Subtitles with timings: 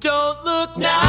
[0.00, 1.00] Don't look now.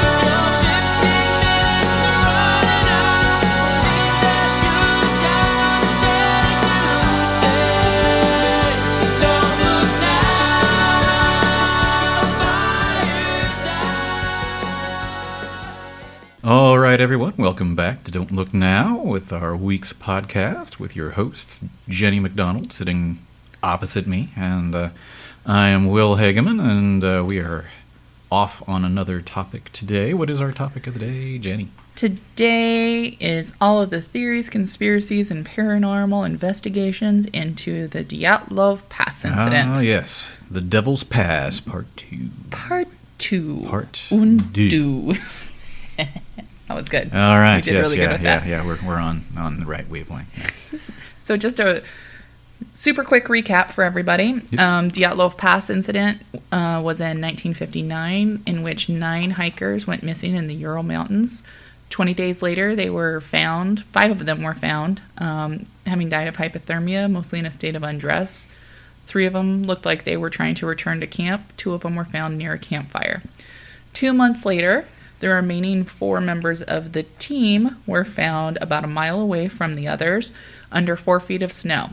[0.00, 3.42] 'cause your 15 minutes are running out.
[3.82, 6.58] See that good time is headed
[7.10, 7.62] to say,
[9.20, 10.28] Don't look now.
[16.44, 21.10] All right, everyone, welcome back to Don't Look Now with our week's podcast with your
[21.10, 23.18] hosts, Jenny McDonald, sitting
[23.62, 24.88] opposite me, and uh,
[25.48, 27.70] I am Will Hageman, and uh, we are
[28.30, 30.12] off on another topic today.
[30.12, 31.70] What is our topic of the day, Jenny?
[31.96, 39.70] Today is all of the theories, conspiracies, and paranormal investigations into the Dyatlov Pass incident.
[39.70, 42.28] Ah, yes, The Devil's Pass, Part 2.
[42.50, 43.64] Part two.
[43.70, 44.68] Part Un deux.
[44.68, 45.18] deux.
[45.96, 47.10] that was good.
[47.14, 48.46] All right, We did yes, really yeah, good with yeah, that.
[48.46, 50.54] yeah, we're, we're on, on the right wavelength.
[51.20, 51.82] So just a
[52.74, 54.40] super quick recap for everybody.
[54.50, 54.60] Yep.
[54.60, 56.22] Um, Dyatlov Pass incident
[56.52, 61.42] uh, was in 1959, in which nine hikers went missing in the Ural Mountains.
[61.90, 63.84] 20 days later, they were found.
[63.84, 67.82] Five of them were found, um, having died of hypothermia, mostly in a state of
[67.82, 68.46] undress.
[69.06, 71.56] Three of them looked like they were trying to return to camp.
[71.56, 73.22] Two of them were found near a campfire.
[73.94, 74.86] Two months later,
[75.20, 79.88] the remaining four members of the team were found about a mile away from the
[79.88, 80.32] others
[80.70, 81.90] under four feet of snow.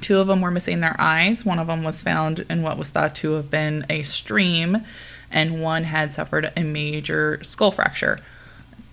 [0.00, 1.44] Two of them were missing their eyes.
[1.44, 4.84] One of them was found in what was thought to have been a stream,
[5.30, 8.20] and one had suffered a major skull fracture.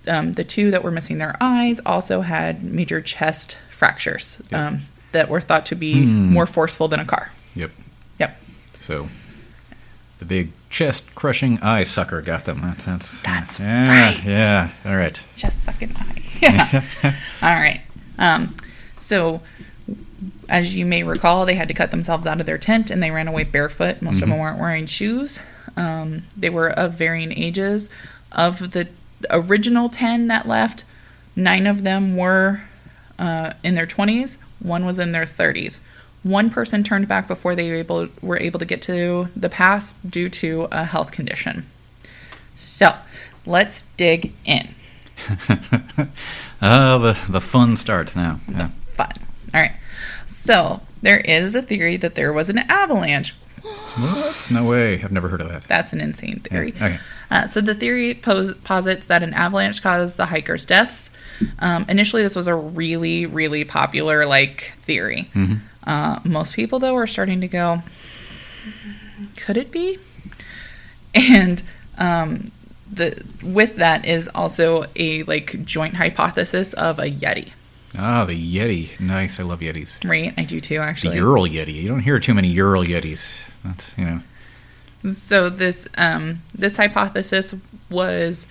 [0.08, 4.82] Um, the two that were missing their eyes also had major chest fractures um,
[5.14, 6.32] that were thought to be Hmm.
[6.32, 7.32] more forceful than a car.
[7.56, 7.72] Yep.
[8.20, 8.42] Yep.
[8.82, 9.10] So
[10.20, 12.62] the big chest crushing eye sucker got them.
[12.62, 14.24] That's that's That's yeah, right.
[14.24, 14.70] Yeah.
[14.86, 15.20] All right.
[15.36, 16.22] Just sucking eye.
[16.42, 16.84] Yeah.
[17.42, 17.82] All right.
[18.18, 18.56] Um,
[19.00, 19.42] so,
[20.50, 23.12] as you may recall, they had to cut themselves out of their tent and they
[23.12, 24.02] ran away barefoot.
[24.02, 25.40] Most of them weren't wearing shoes.
[25.76, 27.90] Um, they were of varying ages.
[28.32, 28.88] Of the
[29.30, 30.86] original 10 that left,
[31.36, 32.64] nine of them were
[33.20, 35.80] uh, in their 20s, one was in their 30s.
[36.24, 39.94] One person turned back before they were able, were able to get to the pass
[40.08, 41.66] due to a health condition.
[42.56, 42.96] So,
[43.46, 44.76] let's dig in.
[46.62, 48.40] Ah, the the fun starts now.
[48.50, 48.70] Yeah.
[48.94, 49.14] fun.
[49.54, 49.74] All right.
[50.44, 53.34] So there is a theory that there was an avalanche.
[53.62, 54.52] What?
[54.52, 55.02] No way.
[55.02, 55.64] I've never heard of that.
[55.70, 56.74] That's an insane theory.
[56.76, 57.00] Okay.
[57.32, 61.12] Uh, so the theory pos- posits that an avalanche caused the hikers' deaths.
[61.60, 65.30] Um, initially, this was a really, really popular like theory.
[65.34, 65.60] Mhm.
[65.88, 67.82] Uh, most people, though, are starting to go,
[69.38, 69.98] could it be?
[71.16, 71.64] And
[71.98, 72.52] um,
[72.92, 77.52] the with that is also a like joint hypothesis of a yeti.
[77.98, 79.00] Ah, the Yeti.
[79.00, 79.40] Nice.
[79.40, 80.08] I love Yetis.
[80.08, 80.34] Right?
[80.38, 81.16] I do too, actually.
[81.16, 81.22] The.
[81.22, 81.74] Ural Yeti.
[81.74, 83.28] You don't hear too many Ural Yetis.
[83.64, 84.20] That's you know.
[85.14, 87.54] So this um, this hypothesis
[87.90, 88.48] was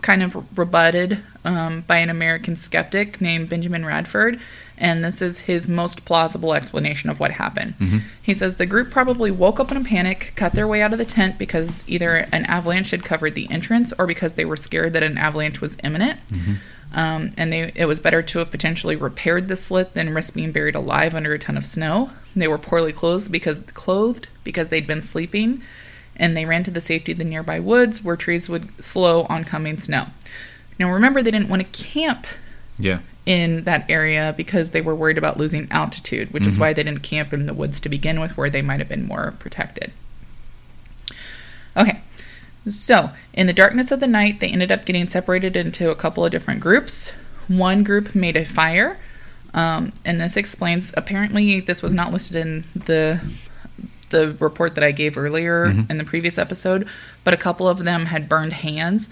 [0.00, 4.40] kind of rebutted um, by an American skeptic named Benjamin Radford,
[4.78, 7.74] and this is his most plausible explanation of what happened.
[8.22, 10.98] He says the group probably woke up in a panic, cut their way out of
[10.98, 14.94] the tent because either an avalanche had covered the entrance or because they were scared
[14.94, 16.18] that an avalanche was imminent.
[16.96, 20.52] Um, and they, it was better to have potentially repaired the slit than risk being
[20.52, 22.10] buried alive under a ton of snow.
[22.36, 25.62] They were poorly clothed because clothed because they'd been sleeping,
[26.14, 29.78] and they ran to the safety of the nearby woods where trees would slow oncoming
[29.78, 30.06] snow.
[30.78, 32.26] Now remember, they didn't want to camp
[32.78, 33.00] Yeah.
[33.26, 36.60] in that area because they were worried about losing altitude, which is Mhm.
[36.60, 39.06] why they didn't camp in the woods to begin with, where they might have been
[39.06, 39.90] more protected.
[41.76, 42.00] Okay,
[42.68, 46.24] so in the darkness of the night, they ended up getting separated into a couple
[46.24, 47.12] of different groups.
[47.48, 48.98] One group made a fire,
[49.52, 50.92] um, and this explains.
[50.96, 53.20] Apparently, this was not listed in the
[54.10, 55.90] the report that I gave earlier Mhm.
[55.90, 56.86] in the previous episode,
[57.24, 59.08] but a couple of them had burned hands.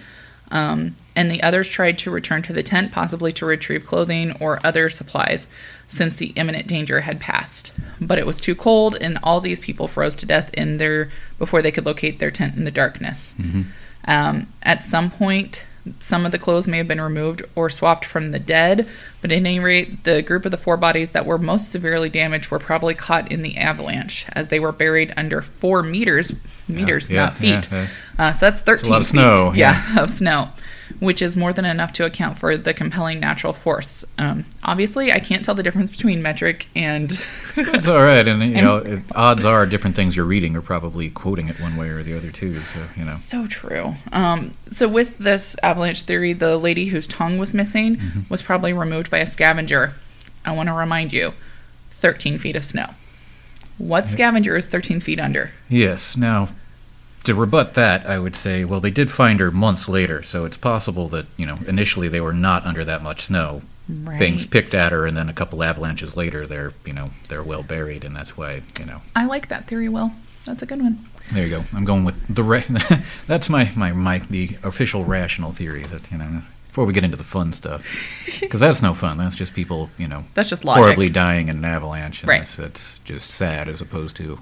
[0.53, 4.61] Um, and the others tried to return to the tent, possibly to retrieve clothing or
[4.65, 5.49] other supplies,
[5.89, 7.73] since the imminent danger had passed.
[8.01, 11.63] But it was too cold, and all these people froze to death in their before
[11.63, 13.35] they could locate their tent in the darkness.
[13.41, 13.65] Mhm.
[14.05, 15.65] Um, at some point,
[15.99, 18.89] some of the clothes may have been removed or swapped from the dead,
[19.21, 22.51] but at any rate, the group of the four bodies that were most severely damaged
[22.51, 26.33] were probably caught in the avalanche, as they were buried under four meters,
[26.69, 27.69] meters, yeah, not feet.
[27.73, 27.87] yeah,
[28.19, 30.51] Uh, so that's 13 lot of feet, snow, yeah, of snow,
[31.01, 34.05] which is more than enough to account for the compelling natural force.
[34.19, 37.13] Um, obviously, I can't tell the difference between metric and.
[37.55, 41.11] It's all right, and you know, it, odds are different things you're reading are probably
[41.11, 42.61] quoting it one way or the other too.
[42.63, 43.13] So you know.
[43.13, 43.95] So true.
[44.11, 48.21] Um, so with this avalanche theory, the lady whose tongue was missing Mm-hmm.
[48.31, 49.93] was probably removed by a scavenger.
[50.47, 51.35] I want to remind you,
[51.91, 52.91] 13 feet of snow.
[53.79, 55.51] What scavenger is 13 feet under?
[55.69, 56.17] Yes.
[56.17, 56.49] Now,
[57.25, 60.57] to rebut that, I would say, well, they did find her months later, so it's
[60.57, 63.63] possible that you know initially they were not under that much snow.
[64.19, 67.63] Things picked at her, and then a couple avalanches later, they're you know they're well
[67.63, 69.03] buried, and that's why you know.
[69.15, 70.13] I like that theory, Will.
[70.47, 71.05] That's a good one.
[71.33, 71.65] There you go.
[71.75, 72.63] I'm going with the ra-
[73.27, 75.83] that's my, my my the official rational theory.
[75.85, 77.85] That you know before we get into the fun stuff,
[78.41, 79.19] because that's no fun.
[79.19, 80.83] That's just people you know That's just logic.
[80.85, 82.23] horribly dying in an avalanche.
[82.23, 82.41] And Right.
[82.41, 84.39] That's, that's just sad as opposed to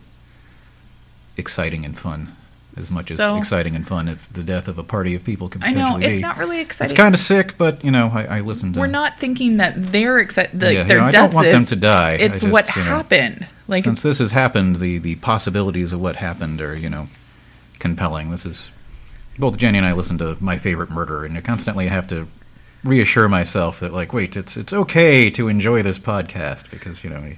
[1.37, 2.37] exciting and fun.
[2.77, 5.63] As much as exciting and fun if the death of a party of people could
[5.63, 6.23] I potentially know it's be.
[6.23, 6.93] not really exciting.
[6.93, 8.81] It's kind of sick, but you know, I, I listened to.
[8.81, 10.59] We're not thinking that they're excited.
[10.59, 12.13] The, Yeah, you their know, I don't want is, them to die.
[12.13, 13.47] It's just, what you know, happened.
[13.67, 17.09] Like Since this has happened, the the possibilities of what happened are you know
[17.79, 18.31] compelling.
[18.31, 18.69] This is
[19.39, 22.29] both Jenny and I listen to my favorite murder, and I constantly have to
[22.85, 27.33] reassure myself that like, wait, it's it's okay to enjoy this podcast because you know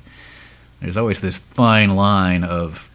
[0.81, 2.91] there's always this fine line of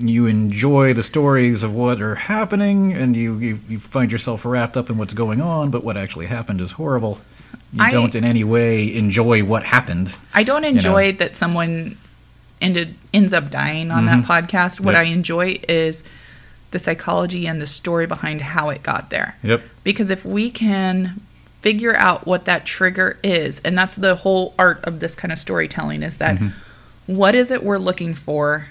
[0.00, 4.76] you enjoy the stories of what are happening and you, you, you find yourself wrapped
[4.76, 7.20] up in what's going on, but what actually happened is horrible.
[7.72, 10.14] You I- don't in any way enjoy what happened.
[10.34, 10.68] I don't know.
[10.68, 11.96] enjoy that someone
[12.60, 14.26] ended ends up dying on that Mhm.
[14.26, 14.80] podcast.
[14.80, 15.00] What Yep.
[15.00, 16.04] I enjoy is
[16.72, 19.34] the psychology and the story behind how it got there.
[19.42, 19.62] Yep.
[19.82, 21.20] Because if we can
[21.62, 25.38] figure out what that trigger is, and that's the whole art of this kind of
[25.38, 26.52] storytelling, is that Mhm.
[27.06, 28.66] what is it we're looking for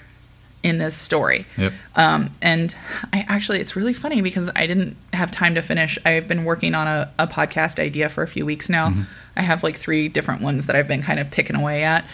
[0.62, 1.46] in this story?
[1.56, 1.72] Yep.
[1.96, 2.74] Um, and
[3.12, 5.98] I actually, it's really funny because I didn't have time to finish.
[6.04, 8.92] I've been working on a, a podcast idea for a few weeks now.
[9.36, 12.04] I have like three different ones that I've been kind of picking away at.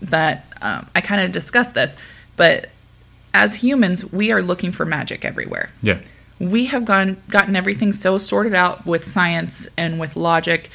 [0.00, 1.94] But um, I kind of discussed this.
[2.36, 2.70] But
[3.34, 5.70] as humans, we are looking for magic everywhere.
[5.82, 6.00] Yeah.
[6.38, 10.70] We have gone gotten everything so sorted out with science and with logic,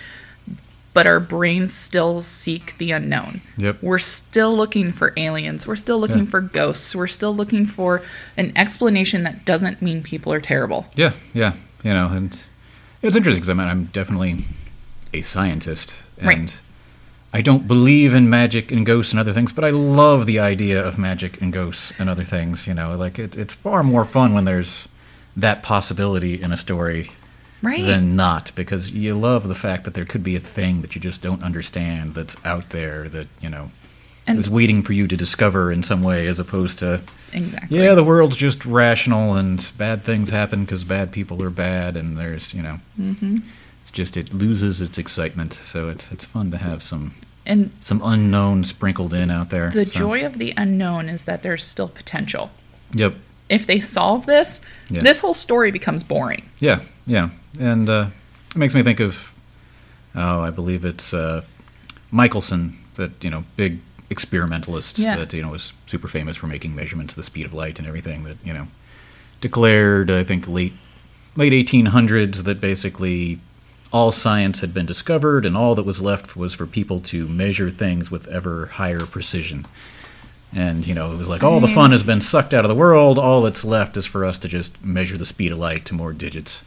[0.94, 3.42] but our brains still seek the unknown.
[3.58, 3.78] Yep.
[3.84, 5.68] We're still looking for aliens.
[5.68, 6.32] We're still looking Yeah.
[6.32, 6.96] for ghosts.
[6.96, 8.02] We're still looking for
[8.36, 10.88] an explanation that doesn't mean people are terrible.
[10.96, 11.54] Yeah, yeah,
[11.84, 12.32] you know, and
[13.04, 14.46] it's interesting because I mean, I'm definitely
[15.14, 16.58] a scientist, and Right.
[17.34, 20.82] I don't believe in magic and ghosts and other things, but I love the idea
[20.84, 22.66] of magic and ghosts and other things.
[22.66, 24.88] You know, like it, it's far more fun when there's
[25.36, 27.12] that possibility in a story
[27.62, 27.86] Right.
[27.86, 31.02] than not, because you love the fact that there could be a thing that you
[31.02, 33.72] just don't understand that's out there that you know
[34.28, 37.02] And- is waiting for you to discover in some way, as opposed to
[37.34, 37.80] exactly.
[37.80, 42.18] yeah, the world's just rational and bad things happen because bad people are bad, and
[42.18, 43.38] there's you know, hmm
[43.82, 45.54] it's just it loses its excitement.
[45.64, 47.14] So it's it's fun to have some
[47.46, 49.72] And some unknown sprinkled in out there.
[49.72, 52.52] the so- joy of the unknown is that there's still potential.
[52.94, 53.16] Yep.
[53.50, 54.60] If they solve this,
[54.90, 55.00] Yeah.
[55.00, 56.44] this whole story becomes boring.
[56.60, 56.82] Yeah.
[57.06, 57.30] Yeah.
[57.60, 58.08] And uh,
[58.52, 59.32] it makes me think of
[60.16, 61.44] oh, I believe it's uh,
[62.12, 65.18] Michelson, that you know, big experimentalist Yeah.
[65.18, 67.88] that you know was super famous for making measurements of the speed of light and
[67.88, 68.24] everything.
[68.24, 68.68] That you know
[69.42, 70.74] declared, I think late
[71.36, 73.40] late 1800s, that basically
[73.94, 77.70] all science had been discovered, and all that was left was for people to measure
[77.70, 79.66] things with ever higher precision.
[80.54, 82.76] And you know, it was like all the fun has been sucked out of the
[82.76, 83.20] world.
[83.20, 86.14] All that's left is for us to just measure the speed of light to more
[86.14, 86.62] digits.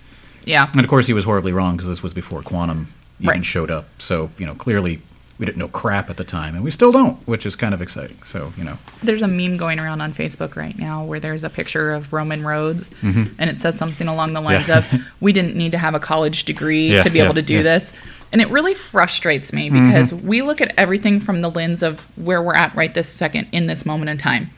[0.44, 0.68] Yeah.
[0.72, 2.88] And of course, he was horribly wrong because this was before quantum
[3.20, 3.44] even Right.
[3.46, 3.86] showed up.
[3.98, 5.00] So you know, clearly
[5.38, 7.80] we didn't know crap at the time, and we still don't, which is kind of
[7.80, 8.18] exciting.
[8.26, 11.50] So you know, There's a meme going around on Facebook right now where there's a
[11.50, 14.96] picture of Roman roads and it says something along the lines Mm-hmm.
[14.96, 15.00] Yeah.
[15.00, 17.42] of, We didn't need to have a college degree Yeah, to be yeah, able to
[17.42, 17.56] do.
[17.56, 17.64] Mm-hmm.
[17.64, 17.92] this.
[18.32, 22.40] And it really frustrates me because we look at everything from the lens of where
[22.42, 24.50] we're at right this second in this moment in time.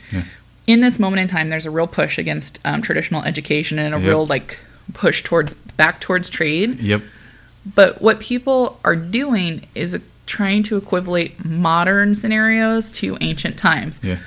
[0.66, 3.98] In this moment in time, there's a real push against um, traditional education and a
[3.98, 4.06] Yep.
[4.08, 4.58] real like
[4.94, 6.80] push towards back towards trade.
[6.80, 7.02] yep,
[7.74, 14.00] But what people are doing is trying to equivalate modern scenarios to ancient times.
[14.02, 14.18] yeah,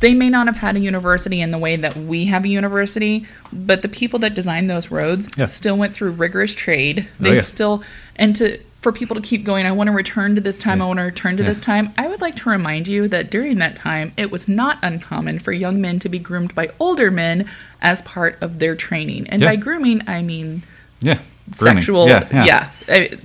[0.00, 3.26] They may not have had a university in the way that we have a university,
[3.52, 5.46] but the people that designed those roads Yeah.
[5.46, 7.06] still went through rigorous trade.
[7.08, 7.40] Oh, They yeah.
[7.42, 7.82] still
[8.16, 10.84] and to for people to keep going, I want to return to this time, Yeah.
[10.84, 11.48] I want to return to Yeah.
[11.48, 11.92] this time.
[11.98, 15.50] I would like to remind you that during that time, it was not uncommon for
[15.50, 17.46] young men to be groomed by older men
[17.82, 19.26] as part of their training.
[19.28, 19.48] And Yeah.
[19.48, 20.62] by grooming, I mean
[21.00, 21.18] yeah.
[21.58, 21.78] Grooming.
[21.78, 22.08] sexual.
[22.08, 23.18] Yeah, It,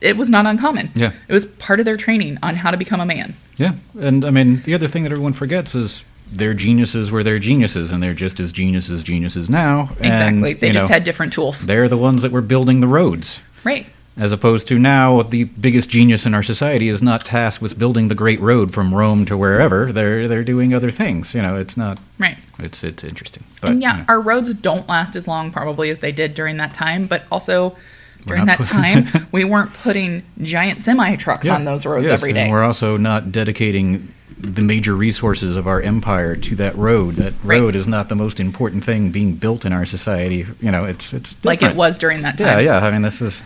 [0.00, 0.90] it was not uncommon.
[0.96, 1.10] Yeah.
[1.28, 3.34] it was part of their training on how to become a man.
[3.56, 6.02] Yeah, and I mean the other thing that everyone forgets is
[6.32, 9.90] their geniuses were their geniuses, and they're just as geniuses geniuses now.
[10.00, 10.50] Exactly.
[10.52, 11.64] And, they just know, had different tools.
[11.66, 13.38] They're the ones that were building the roads.
[13.62, 13.86] Right.
[14.16, 18.06] As opposed to now, the biggest genius in our society is not tasked with building
[18.06, 19.92] the great road from Rome to wherever.
[19.92, 21.34] They're they're doing other things.
[21.34, 21.98] You know, it's not.
[22.18, 22.38] Right.
[22.60, 23.42] It's it's interesting.
[23.60, 26.34] But and yeah, you know, our roads don't last as long probably as they did
[26.34, 27.76] during that time, but also
[28.24, 32.38] during that time, we weren't putting giant semi trucks yeah, on those roads yes, every
[32.38, 37.16] and we're also not dedicating the major resources of our empire to that road.
[37.16, 37.60] That Right.
[37.60, 40.46] road is not the most important thing being built in our society.
[40.60, 42.46] You know, it's it's like it was during that time.
[42.46, 42.86] Yeah, yeah.
[42.86, 43.42] I mean, this is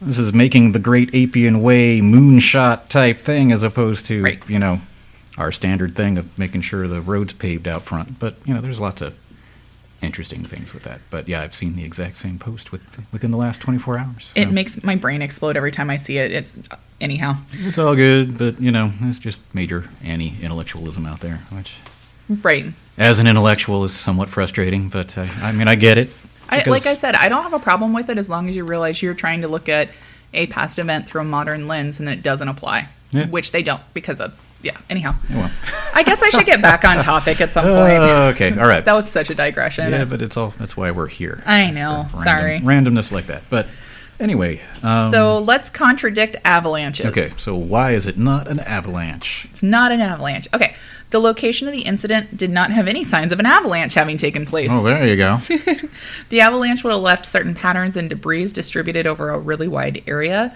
[0.00, 4.40] this is making the Great Appian Way moonshot type thing, as opposed to Right.
[4.48, 4.80] you know
[5.36, 8.18] our standard thing of making sure the road's paved out front.
[8.18, 9.14] But you know, there's lots of
[10.02, 11.00] interesting things with that.
[11.10, 14.32] But yeah, I've seen the exact same post with, within the last 24 hours.
[14.36, 16.30] It makes my brain explode every time I see it.
[16.32, 16.52] It's
[17.00, 17.36] anyhow.
[17.52, 21.74] It's all good, but you know, it's just major anti-intellectualism out there, which,
[22.28, 22.66] Right.
[22.96, 24.88] as an intellectual, is somewhat frustrating.
[24.88, 26.14] But uh, I mean, I get it.
[26.48, 28.64] I, like I said, I don't have a problem with it as long as you
[28.64, 29.90] realize you're trying to look at
[30.34, 32.88] a past event through a modern lens and it doesn't apply.
[33.10, 33.26] Yeah.
[33.26, 34.76] Which they don't because that's yeah.
[34.90, 35.50] Anyhow, well,
[35.94, 38.02] I guess I should get back on topic at some point.
[38.02, 38.84] uh, okay, all right.
[38.84, 39.90] that was such a digression.
[39.92, 41.42] yeah, but it's all that's why we're here.
[41.46, 42.58] I know, for sorry.
[42.60, 43.44] randomness like that.
[43.48, 43.66] But
[44.20, 47.06] anyway, um, so let's contradict avalanches.
[47.06, 47.30] okay.
[47.38, 49.46] So why is it not an avalanche?
[49.48, 50.46] It's not an avalanche.
[50.52, 50.76] Okay.
[51.10, 54.44] The location of the incident did not have any signs of an avalanche having taken
[54.44, 54.68] place.
[54.70, 55.38] Oh, there you go.
[56.28, 60.54] The avalanche would have left certain patterns and debris distributed over a really wide area.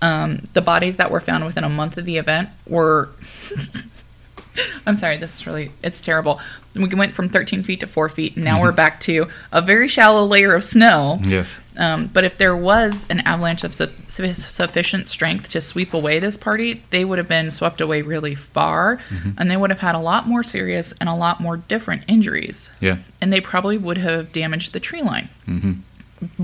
[0.00, 3.08] Um, the bodies that were found within a month of the event were.
[4.86, 6.40] I'm sorry, this is really, it's terrible.
[6.74, 9.88] We went from 13 feet to 4 feet, and now we're back to a very
[9.88, 11.18] shallow layer of snow.
[11.22, 11.54] yes.
[11.78, 16.18] Um, but if there was an avalanche of su- su- sufficient strength to sweep away
[16.18, 19.00] this party, they would have been swept away really far,
[19.38, 22.68] and they would have had a lot more serious and a lot more different injuries.
[22.80, 22.98] Yeah.
[23.20, 25.72] And they probably would have damaged the tree line hmm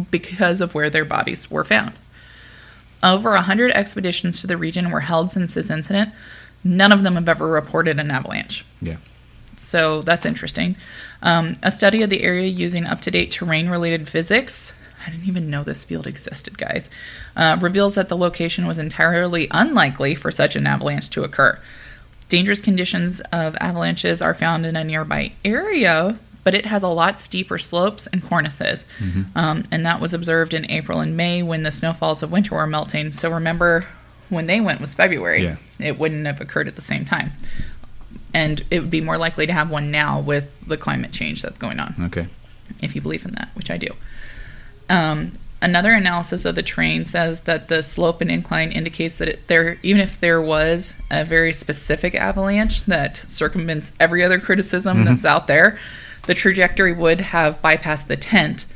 [0.09, 1.95] because of where their bodies were found.
[3.03, 6.13] Over a 100 expeditions to the region were held since this incident.
[6.63, 8.65] None of them have ever reported an avalanche.
[8.81, 8.99] Yeah.
[9.59, 10.77] So that's interesting.
[11.23, 14.73] Um, a study of the area using up to date terrain related physics,
[15.07, 16.89] I didn't even know this field existed, guys,
[17.37, 21.59] uh, reveals that the location was entirely unlikely for such an avalanche to occur.
[22.29, 27.21] Dangerous conditions of avalanches are found in a nearby area, but it has a lot
[27.21, 28.85] steeper slopes and cornices.
[29.35, 32.67] Um, and that was observed in April and May when the snowfalls of winter were
[32.67, 33.13] melting.
[33.13, 33.87] So remember,
[34.31, 35.43] when they went was February.
[35.45, 35.57] Yeah.
[35.79, 37.33] It wouldn't have occurred at the same time
[38.33, 41.59] and it would be more likely to have one now with the climate change that's
[41.59, 42.27] going on, Okay.
[42.81, 43.89] if you believe in that, which I do.
[44.89, 49.47] Um, another analysis of the terrain says that the slope and incline indicates that it,
[49.49, 55.25] there, even if there was a very specific avalanche that circumvents every other criticism that's
[55.25, 55.79] out there,
[56.27, 58.67] the trajectory would have bypassed the tent.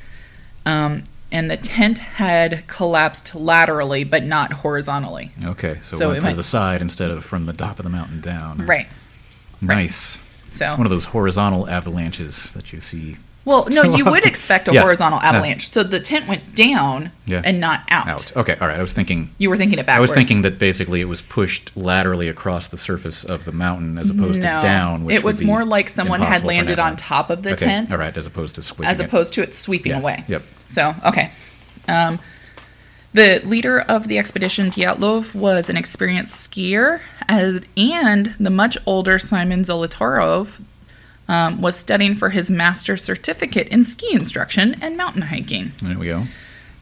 [0.66, 5.30] Um, and the tent had collapsed laterally, but not horizontally.
[5.44, 5.78] Okay.
[5.82, 8.20] So, So it went might- the side instead of from the top of the mountain
[8.22, 8.64] down.
[8.66, 8.86] Right.
[9.60, 10.16] Nice.
[10.52, 13.16] So One of those horizontal avalanches that you see
[13.48, 14.82] Well, no, you would expect a Yeah.
[14.82, 15.70] horizontal avalanche.
[15.70, 17.40] So the tent went down Yeah.
[17.44, 18.06] and not out.
[18.06, 18.36] out.
[18.36, 18.56] Okay.
[18.60, 18.78] All right.
[18.78, 19.30] I was thinking.
[19.38, 20.10] You were thinking it backwards.
[20.10, 23.96] I was thinking that basically it was pushed laterally across the surface of the mountain
[23.96, 25.04] as opposed no, to down.
[25.06, 27.30] Which it was would be more like someone had impossible for an landed on top
[27.30, 27.64] of the okay.
[27.64, 28.14] tent All right.
[28.16, 29.06] As opposed to sweeping as it.
[29.06, 29.98] opposed to it sweeping Yeah.
[29.98, 30.24] away.
[30.28, 30.42] Yep.
[30.66, 31.30] So, okay.
[31.88, 32.18] Um,
[33.14, 39.18] the leader of the expedition, Dyatlov, was an experienced skier, as, and the much older
[39.18, 40.48] Simon Zolotarov
[41.28, 45.72] um, was studying for his master's certificate in ski instruction and mountain hiking.
[45.82, 46.24] There we go.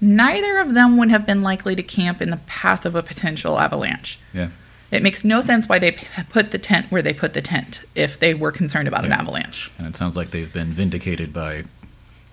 [0.01, 3.59] Neither of them would have been likely to camp in the path of a potential
[3.59, 4.19] avalanche.
[4.35, 4.49] Yeah.
[4.91, 5.97] It makes no sense why they
[6.31, 9.71] put the tent where they put the tent if they were concerned about an avalanche.
[9.79, 11.65] And it sounds like they've been vindicated by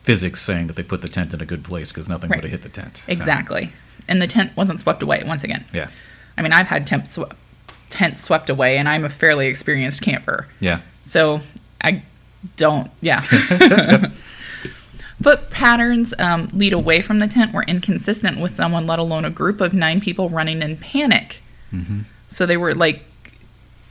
[0.03, 2.37] physics saying that they put the tent in a good place because nothing Right.
[2.37, 2.97] would have hit the tent.
[2.97, 3.71] So, Exactly.
[4.07, 5.63] And the tent wasn't swept away once again.
[5.73, 5.87] yeah.
[6.37, 7.31] I mean, I've had temp sw-
[7.89, 10.47] tents swept away, and I'm a fairly experienced camper.
[10.59, 10.79] Yeah.
[11.03, 11.41] So
[11.83, 12.01] I
[12.55, 13.21] don't, yeah.
[15.21, 19.29] Foot patterns um, lead away from the tent were inconsistent with someone, let alone a
[19.29, 21.37] group of nine people running in panic.
[21.69, 23.05] hmm So they were like,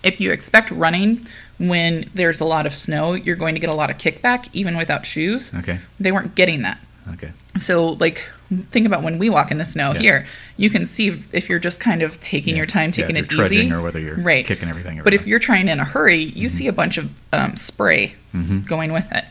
[0.02, 1.24] if you expect running
[1.58, 4.76] when there's a lot of snow, you're going to get a lot of kickback, even
[4.76, 5.52] without shoes.
[5.54, 5.78] Okay.
[6.00, 6.78] They weren't getting that.
[7.14, 7.32] Okay.
[7.58, 8.28] So, like,
[8.70, 10.00] think about when we walk in the snow Yeah.
[10.00, 10.26] here.
[10.56, 12.58] You can see if- you're just kind of taking Yeah.
[12.58, 14.44] your time, Yeah, taking if it easy, or whether you're right.
[14.46, 17.56] kicking everything But if you're trying in a hurry, you see a bunch of um,
[17.56, 18.66] spray Mhm.
[18.66, 19.24] going with it.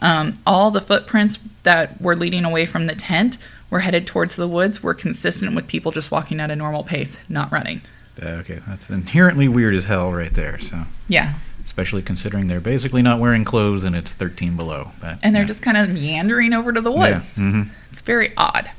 [0.00, 3.36] Um, all the footprints that were leading away from the tent
[3.70, 7.16] were headed towards the woods were consistent with people just walking at a normal pace,
[7.28, 7.80] not running.
[8.20, 10.58] Uh, okay, that's inherently weird as hell right there.
[10.60, 11.34] So, Yeah,
[11.68, 14.92] especially considering they're basically not wearing clothes and it's 13 below.
[15.02, 15.48] But, and they're yeah.
[15.48, 17.36] just kind of meandering over to the woods.
[17.36, 17.50] Yeah.
[17.50, 18.70] hmm It's very odd.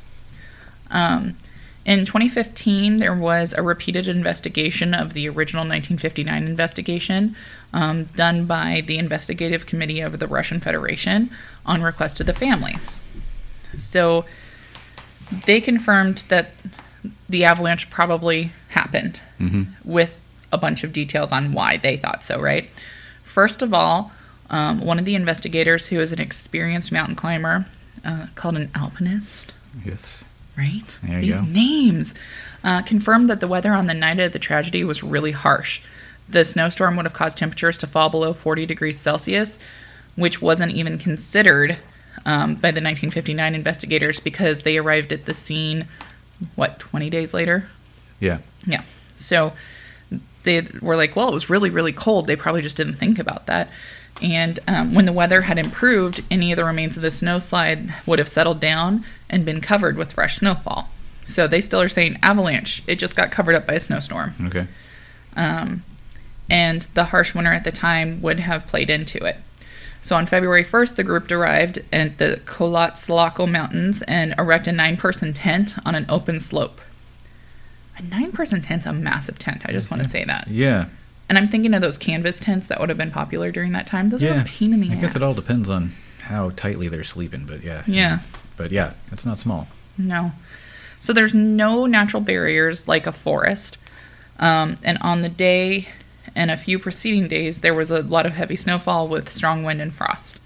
[0.90, 1.38] Um,
[1.86, 7.36] in 2015, there was a repeated investigation of the original 1959 investigation
[7.72, 11.30] um, done by the Investigative Committee of the Russian Federation
[11.68, 13.00] on request of the families.
[13.76, 14.26] So
[15.46, 16.54] they confirmed that
[17.30, 20.19] the avalanche probably happened hmm with
[20.52, 22.70] a bunch of details on why they thought so, right?
[23.24, 24.12] First of all,
[24.50, 27.66] um, one of the investigators, who is an experienced mountain climber,
[28.04, 29.54] uh, called an alpinist,
[29.86, 30.18] Yes.
[30.58, 30.82] right?
[31.04, 32.14] There you These names
[32.64, 35.82] uh, confirmed that the weather on the night of the tragedy was really harsh.
[36.28, 39.60] The snowstorm would have caused temperatures to fall below 40 degrees Celsius,
[40.16, 41.78] which wasn't even considered
[42.26, 45.88] um, by the 1959 investigators because they arrived at the scene,
[46.56, 47.70] what, 20 days later?
[48.20, 48.40] Yeah.
[48.66, 48.84] Yeah.
[49.16, 49.54] So
[50.50, 52.28] they were like, well, it was really, really cold.
[52.28, 53.70] They probably just didn't think about that.
[54.22, 58.20] And um, when the weather had improved, any of the remains of the snowslide would
[58.20, 60.90] have settled down and been covered with fresh snowfall.
[61.24, 62.84] So they still are saying avalanche.
[62.88, 64.34] It just got covered up by a snowstorm.
[64.46, 64.68] Okay.
[65.36, 65.84] Um,
[66.50, 69.38] and the harsh winter at the time would have played into it.
[70.02, 74.98] So on February 1st, the group arrived at the Kolatsalaco Mountains and erected a nine
[74.98, 76.82] person tent on an open slope.
[78.00, 79.64] A nine person tent's a massive tent.
[79.66, 80.48] I just want to say that.
[80.48, 80.88] Yeah.
[81.28, 84.10] And I'm thinking of those canvas tents that would have been popular during that time.
[84.10, 84.42] Those were yeah.
[84.42, 84.98] a pain in the I ass.
[84.98, 85.92] I guess it all depends on
[86.22, 87.84] how tightly they're sleeping, but yeah.
[87.86, 88.20] Yeah.
[88.58, 89.68] But yeah, it's not small.
[89.98, 90.32] No.
[91.00, 93.78] So there's no natural barriers like a forest.
[94.40, 95.90] Um, and on the day
[96.36, 99.82] and a few preceding days, there was a lot of heavy snowfall with strong wind
[99.82, 100.40] and frost.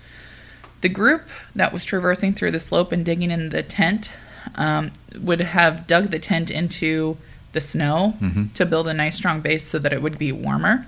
[0.82, 1.24] The group
[1.56, 4.12] that was traversing through the slope and digging in the tent
[4.56, 7.18] um, would have dug the tent into
[7.54, 8.54] the snow Mhm.
[8.54, 10.86] to build a nice strong base so that it would be warmer,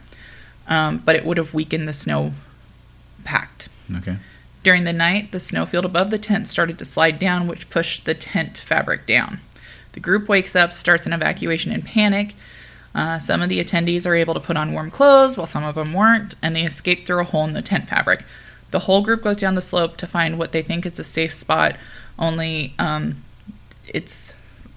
[0.67, 2.33] um, but it would have weakened the snow
[3.23, 3.69] packed.
[3.95, 4.17] Okay.
[4.63, 8.13] During the night, the snowfield above the tent started to slide down, which pushed the
[8.15, 9.39] tent fabric down.
[9.93, 12.33] The group wakes up, starts an evacuation in panic.
[12.93, 15.75] Uh, some of the attendees are able to put on warm clothes, while some of
[15.75, 18.23] them weren't, and they escape through a hole in the tent fabric.
[18.71, 21.33] The whole group goes down the slope to find what they think is a safe
[21.33, 21.75] spot.
[22.17, 23.17] Only um,
[23.87, 24.33] it's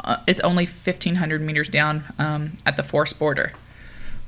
[0.08, 3.52] uh, it's only 1,500 meters down um, at the forest border.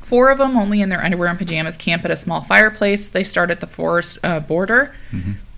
[0.00, 3.08] Four of them, only in their underwear and pajamas, camp at a small fireplace.
[3.08, 4.94] They start at the forest uh, border,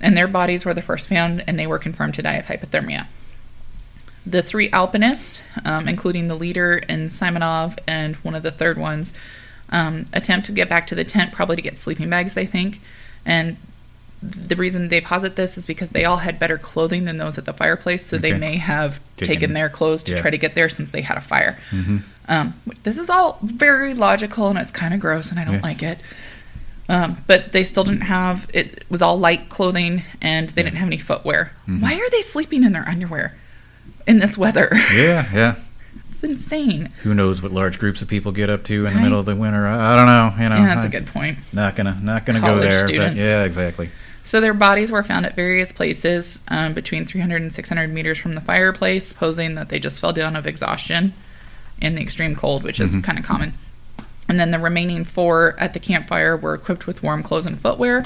[0.00, 3.06] and their bodies were the first found, and they were confirmed to die of hypothermia.
[4.24, 9.12] The three alpinists, um, including the leader and Simonov and one of the third ones,
[9.70, 12.80] um, attempt to get back to the tent, probably to get sleeping bags, they think.
[13.24, 13.56] And
[14.22, 17.44] the reason they posit this is because they all had better clothing than those at
[17.44, 20.20] the fireplace, so they may have Taken- taken their clothes to yeah.
[20.20, 21.58] try to get there since they had a fire.
[21.70, 21.98] Mm-hmm.
[22.28, 22.54] Um,
[22.84, 25.60] this is all very logical and it's kind of gross and I don't Yeah.
[25.62, 25.98] like it.
[26.88, 30.66] Um, but they still didn't have it was all light clothing and they Yeah.
[30.68, 31.52] didn't have any footwear.
[31.68, 31.80] Mhm.
[31.80, 33.34] Why are they sleeping in their underwear
[34.06, 34.70] in this weather?
[34.92, 35.54] Yeah, yeah.
[36.10, 36.90] it's insane.
[37.02, 39.34] Who knows what large groups of people get up to in the middle of the
[39.34, 39.66] winter?
[39.66, 40.32] I, I don't know.
[40.42, 41.38] You know, yeah, that's I- a good point.
[41.52, 42.86] Not gonna, not gonna go there.
[42.86, 43.14] students.
[43.16, 43.90] But yeah, exactly.
[44.24, 48.34] So their bodies were found at various places um, between 300 and 600 meters from
[48.34, 51.12] the fireplace, supposing that they just fell down of exhaustion
[51.80, 53.02] in the extreme cold, which is Mhm.
[53.02, 53.54] kind of common.
[54.28, 58.04] And then the remaining four at the campfire were equipped with warm clothes and footwear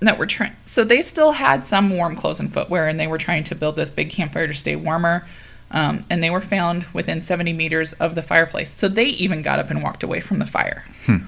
[0.00, 0.52] that were trying.
[0.66, 3.76] So they still had some warm clothes and footwear, and they were trying to build
[3.76, 5.24] this big campfire to stay warmer.
[5.70, 8.70] Um, and they were found within 70 meters of the fireplace.
[8.70, 10.84] So they even got up and walked away from the fire,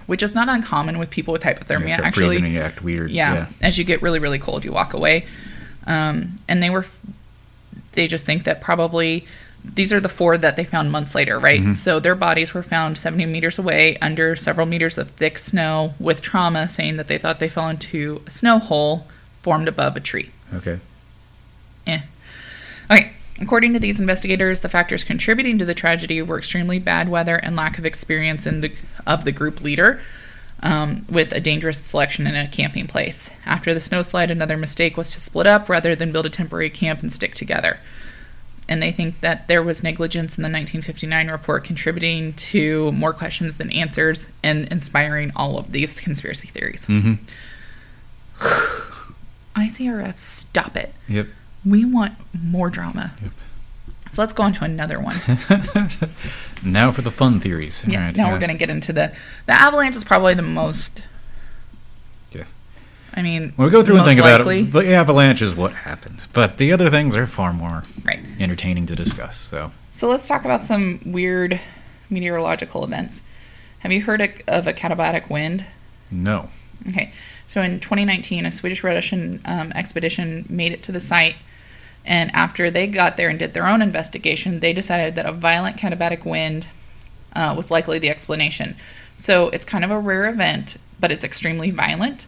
[0.06, 1.88] which is not uncommon with people with hypothermia.
[1.88, 3.10] Yeah, Actually, freezing you act weird.
[3.10, 5.26] yeah, as you get really really cold you walk away
[5.86, 6.86] um, and they were
[7.92, 9.26] they just think that probably
[9.64, 11.74] these are the four that they found months later right Mhm.
[11.74, 16.22] so their bodies were found 70 meters away under several meters of thick snow with
[16.22, 19.08] trauma saying that they thought they fell into a snow hole
[19.42, 20.78] formed above a tree Okay.
[21.88, 22.00] Eh.
[22.90, 23.12] Okay.
[23.40, 27.54] According to these investigators, the factors contributing to the tragedy were extremely bad weather and
[27.54, 28.72] lack of experience in the
[29.06, 30.00] of the group leader,
[30.62, 33.30] um, with a dangerous selection in a camping place.
[33.44, 37.02] After the snowslide, another mistake was to split up rather than build a temporary camp
[37.02, 37.78] and stick together.
[38.68, 43.58] And they think that there was negligence in the 1959 report contributing to more questions
[43.58, 46.86] than answers and inspiring all of these conspiracy theories.
[46.86, 47.14] Mm-hmm.
[49.60, 50.92] ICRF, stop it.
[51.08, 51.28] Yep.
[51.66, 53.12] We want more drama.
[53.22, 53.32] Yep.
[54.14, 55.16] So let's go on to another one.
[56.62, 57.82] now for the fun theories.
[57.86, 58.32] yeah, right, now yeah.
[58.32, 59.12] we're going to get into the
[59.46, 61.02] the avalanche is probably the most.
[62.32, 62.44] Yeah.
[63.14, 65.72] I mean, When we go through and think likely- about it, the avalanche is what
[65.72, 68.20] happened, but the other things are far more Right.
[68.38, 69.48] entertaining to discuss.
[69.50, 71.60] So, So let's talk about some weird
[72.08, 73.20] meteorological events.
[73.80, 75.64] Have you heard of- of a katabatic wind?
[76.10, 76.48] no.
[76.88, 77.12] Okay.
[77.48, 81.36] So in 2019, a Swedish Russian um, expedition made it to the site.
[82.06, 85.76] And after they got there and did their own investigation, they decided that a violent
[85.76, 86.68] katabatic wind
[87.34, 88.76] uh, was likely the explanation.
[89.16, 92.26] So it's kind of a rare event, but it's extremely violent.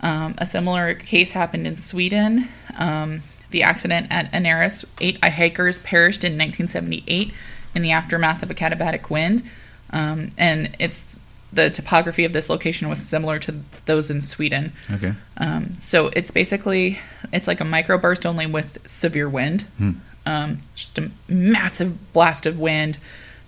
[0.00, 2.48] Um, a similar case happened in Sweden.
[2.76, 7.32] Um, the accident at Anaris, eight hikers perished in 1978
[7.74, 9.42] in the aftermath of a katabatic wind.
[9.90, 11.18] Um, and it's
[11.54, 14.72] the topography of this location was similar to those in Sweden.
[14.90, 15.14] Okay.
[15.36, 16.98] Um, so it's basically
[17.32, 19.62] it's like a microburst only with severe wind.
[19.78, 19.90] Hmm.
[20.26, 22.98] Um, just a massive blast of wind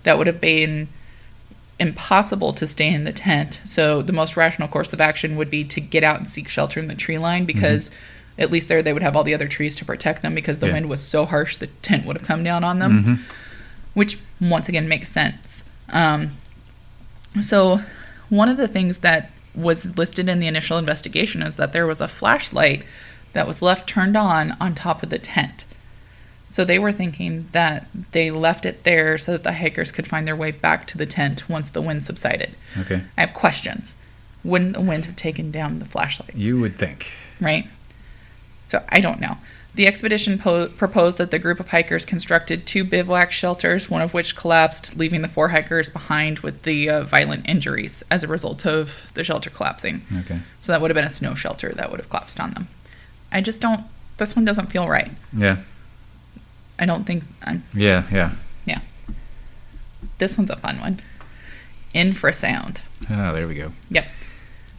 [0.03, 0.87] that would have been
[1.79, 3.59] impossible to stay in the tent.
[3.65, 6.79] So the most rational course of action would be to get out and seek shelter
[6.79, 7.91] in the tree line because
[8.39, 10.67] at least there they would have all the other trees to protect them because the
[10.67, 10.73] Yeah.
[10.73, 13.19] wind was so harsh the tent would have come down on them, Mhm.
[13.93, 15.63] which once again makes sense.
[15.89, 16.31] Um,
[17.41, 17.81] so
[18.29, 22.01] one of the things that was listed in the initial investigation is that there was
[22.01, 22.83] a flashlight
[23.33, 25.65] that was left turned on on top of the tent.
[26.47, 30.25] So they were thinking that they left it there so that the hikers could find
[30.27, 32.55] their way back to the tent once the wind subsided.
[32.77, 33.01] Okay.
[33.17, 33.93] I have questions.
[34.43, 36.35] Wouldn't the wind have taken down the flashlight?
[36.35, 37.07] You would think.
[37.41, 37.67] right?
[38.67, 39.37] So I don't know.
[39.77, 44.11] The expedition po- proposed that the group of hikers constructed two bivouac shelters, one of
[44.11, 48.65] which collapsed, leaving the four hikers behind with the uh, violent injuries as a result
[48.65, 50.01] of the shelter collapsing.
[50.21, 50.39] Okay.
[50.61, 52.67] So that would have been a snow shelter that would have collapsed on them.
[53.31, 53.81] I just don't.
[54.17, 55.11] This one doesn't feel right.
[55.31, 55.57] Yeah.
[56.79, 57.23] I don't think.
[57.43, 58.05] I'm, Yeah.
[58.11, 58.31] Yeah.
[58.65, 58.81] yeah.
[60.17, 61.01] This one's a fun one.
[61.93, 62.77] Infrasound.
[63.11, 63.73] Ah, there we go.
[63.89, 64.07] Yep.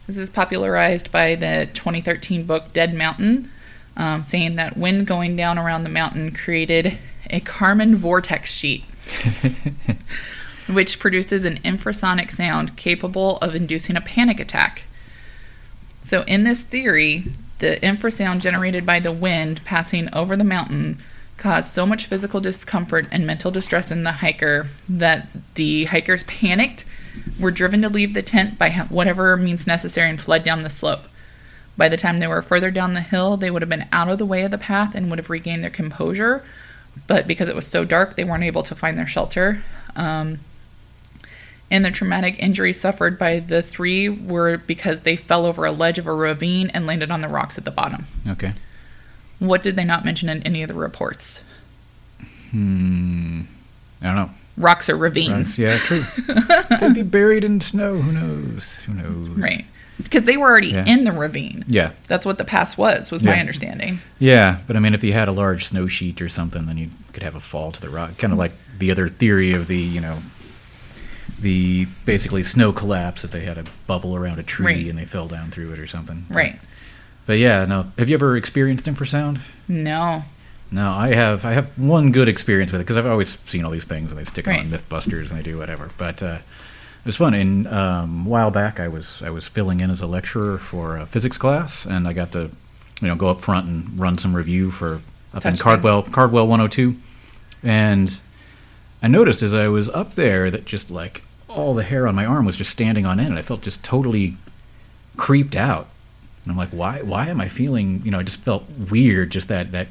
[0.07, 3.49] This is popularized by the 2013 book Dead Mountain,
[3.99, 6.97] um, saying that wind going down around the mountain created
[7.29, 8.85] a Karman vortex street,
[10.67, 14.83] which produces an infrasonic sound capable of inducing a panic attack.
[16.01, 17.25] So, in this theory,
[17.59, 21.03] the infrasound generated by the wind passing over the mountain
[21.35, 26.85] caused so much physical discomfort and mental distress in the hiker that the hikers panicked,
[27.37, 31.03] were driven to leave the tent by whatever means necessary, and fled down the slope.
[31.79, 34.17] By the time they were further down the hill, they would have been out of
[34.17, 36.43] the way of the path and would have regained their composure.
[37.07, 39.63] But because it was so dark, they weren't able to find their shelter.
[39.95, 40.39] Um,
[41.71, 45.97] and the traumatic injuries suffered by the three were because they fell over a ledge
[45.97, 48.07] of a ravine and landed on the rocks at the bottom.
[48.27, 48.51] Okay.
[49.39, 51.39] What did they not mention in any of the reports?
[52.51, 53.43] Hmm.
[54.01, 54.31] I don't know.
[54.57, 55.57] Rocks or ravines.
[55.57, 55.65] Right.
[55.65, 56.03] Yeah, true.
[56.81, 57.95] They'd be buried in snow.
[57.99, 58.73] Who knows?
[58.85, 59.29] Who knows?
[59.29, 59.65] Right.
[60.01, 60.85] Because they were already Yeah.
[60.85, 61.65] in the ravine.
[61.67, 61.91] Yeah.
[62.07, 63.99] That's what the pass was, was my understanding.
[64.17, 66.89] Yeah, but I mean, if you had a large snow sheet or something, then you
[67.13, 68.17] could have a fall to the rock.
[68.17, 70.19] Kind of like the other theory of the, you know,
[71.39, 74.85] the basically snow collapse if they had a bubble around a tree Right.
[74.87, 76.25] and they fell down through it or something.
[76.29, 76.59] Right.
[77.25, 77.91] But yeah, no.
[77.97, 79.39] Have you ever experienced infrasound?
[79.67, 80.23] No.
[80.71, 81.45] No, I have.
[81.45, 84.19] I have one good experience with it because I've always seen all these things and
[84.19, 84.59] they stick Right.
[84.59, 85.89] on MythBusters and they do whatever.
[85.97, 86.37] But uh,
[86.99, 87.33] it was fun.
[87.33, 90.97] And um, a while back, I was I was filling in as a lecturer for
[90.97, 92.51] a physics class, and I got to,
[93.01, 95.01] you know, go up front and run some review for
[95.33, 96.95] up in Touch Cardwell Cardwell 102,
[97.63, 98.19] and
[99.01, 102.25] I noticed as I was up there that just like all the hair on my
[102.25, 104.35] arm was just standing on end, and I felt just totally
[105.17, 105.87] creeped out.
[106.43, 107.01] And I'm like, why?
[107.01, 108.01] Why am I feeling?
[108.03, 109.29] You know, I just felt weird.
[109.29, 109.87] Just that that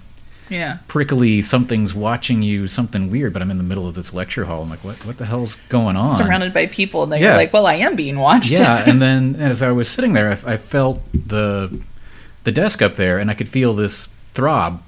[0.51, 0.79] Yeah.
[0.89, 4.63] prickly something's watching you something weird but i'm in the middle of this lecture hall
[4.63, 7.29] i'm like what what the hell's going on Surrounded by people, and then Yeah.
[7.29, 8.51] you're like, well, I am being watched.
[8.51, 11.83] yeah and then as i was sitting there I, I felt the
[12.45, 14.83] the desk up there and i could feel this throb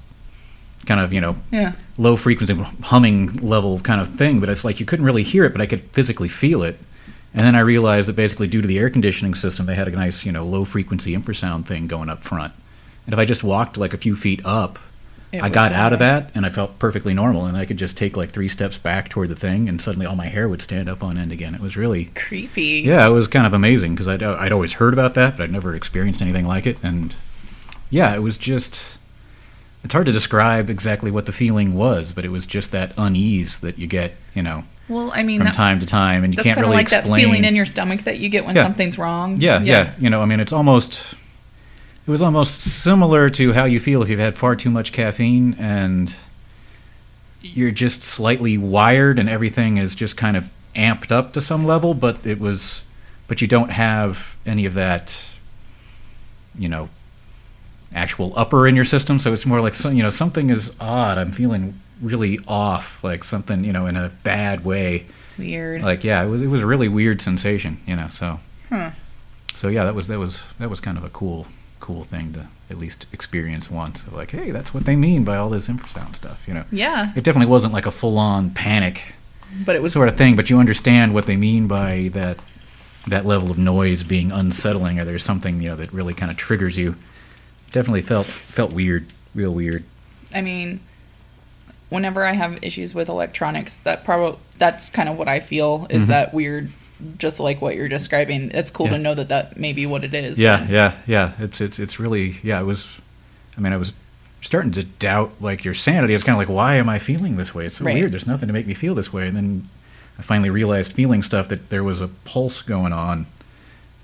[0.85, 1.73] kind of you know yeah.
[1.97, 5.51] low frequency humming level kind of thing but it's like you couldn't really hear it
[5.51, 6.79] but i could physically feel it
[7.35, 9.91] and then i realized that basically due to the air conditioning system they had a
[9.91, 12.51] nice you know low frequency infrasound thing going up front
[13.05, 14.79] and if i just walked like a few feet up
[15.31, 17.95] It I got out of that and I felt perfectly normal, and I could just
[17.97, 20.89] take like three steps back toward the thing, and suddenly all my hair would stand
[20.89, 21.55] up on end again.
[21.55, 22.81] It was really, Creepy.
[22.85, 25.51] yeah, it was kind of amazing because I'd, I'd always heard about that, but I'd
[25.51, 26.77] never experienced anything like it.
[26.83, 27.15] And
[27.89, 28.97] yeah, it was just,
[29.83, 33.59] it's hard to describe exactly what the feeling was, but it was just that unease
[33.59, 36.43] that you get, you know, Well, I mean, from that, time to time, and you
[36.43, 37.09] can't kind of really like explain.
[37.11, 38.63] that feeling in your stomach that you get when Yeah.
[38.63, 39.39] something's wrong.
[39.39, 41.15] Yeah, yeah, You know, I mean, it's almost.
[42.07, 45.53] It was almost similar to how you feel if you've had far too much caffeine
[45.59, 46.15] and
[47.41, 51.93] you're just slightly wired and everything is just kind of amped up to some level,
[51.93, 52.81] but it was,
[53.27, 55.23] but you don't have any of that,
[56.57, 56.89] you know,
[57.93, 59.19] actual upper in your system.
[59.19, 61.17] So it's more like some, you know, something is odd.
[61.17, 65.05] I'm feeling really off, like something, you know, in a bad way.
[65.37, 65.81] Weird.
[65.81, 68.09] Like, yeah, it was it was a really weird sensation, you know.
[68.09, 68.91] So Huh.
[69.55, 71.47] so yeah, that was that was that was kind of a cool
[71.81, 74.03] cool thing to at least experience once.
[74.11, 76.43] Like, hey, that's what they mean by all this infrasound stuff.
[76.47, 79.15] You know, Yeah, it definitely wasn't like a full on panic
[79.65, 82.37] but it was sort of thing, but you understand what they mean by that
[83.07, 86.37] that level of noise being unsettling, or there's something you know that really kind of
[86.37, 86.95] triggers you.
[87.73, 89.83] Definitely felt felt weird, real weird.
[90.33, 90.79] I mean,
[91.89, 96.03] whenever I have issues with electronics, that probably that's kind of what I feel is
[96.03, 96.07] Mhm.
[96.07, 96.71] that weird
[97.17, 98.51] just like what you're describing.
[98.51, 98.93] It's cool Yeah.
[98.93, 100.37] to know that that may be what it is.
[100.39, 100.69] Yeah, then.
[100.69, 101.31] yeah, yeah.
[101.39, 102.59] It's it's it's really yeah.
[102.59, 102.87] It was.
[103.57, 103.91] I mean, I was
[104.41, 106.13] starting to doubt like your sanity.
[106.13, 107.65] It's kind of like, why am I feeling this way?
[107.65, 107.95] It's so Right.
[107.95, 108.11] weird.
[108.11, 109.27] There's nothing to make me feel this way.
[109.27, 109.67] And then
[110.17, 113.27] I finally realized, feeling stuff, that there was a pulse going on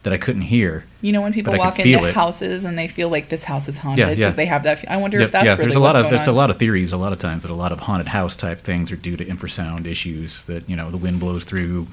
[0.03, 0.85] that I couldn't hear.
[1.01, 2.13] You know when people But I can walk into it.
[2.15, 4.29] houses and they feel like this house is haunted because yeah.
[4.31, 4.79] they have that.
[4.79, 6.33] fe- I wonder Yeah, if that's yeah, really there's a lot of there's on.
[6.33, 6.91] a lot of theories.
[6.93, 9.25] A lot of times that a lot of haunted house type things are due to
[9.25, 10.43] infrasound issues.
[10.43, 11.87] That you know the wind blows through,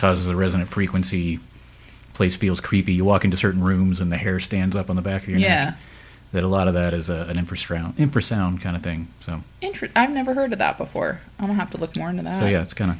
[0.00, 1.38] causes a resonant frequency.
[2.14, 2.92] Place feels creepy.
[2.94, 5.38] You walk into certain rooms and the hair stands up on the back of your
[5.38, 5.64] Yeah.
[5.66, 5.74] neck.
[6.32, 9.08] That a lot of that is a, an infrasound infrasound kind of thing.
[9.20, 9.42] So
[9.96, 11.20] I've never heard of that before.
[11.38, 12.38] I'm gonna have to look more into that.
[12.40, 12.98] so yeah, it's kind of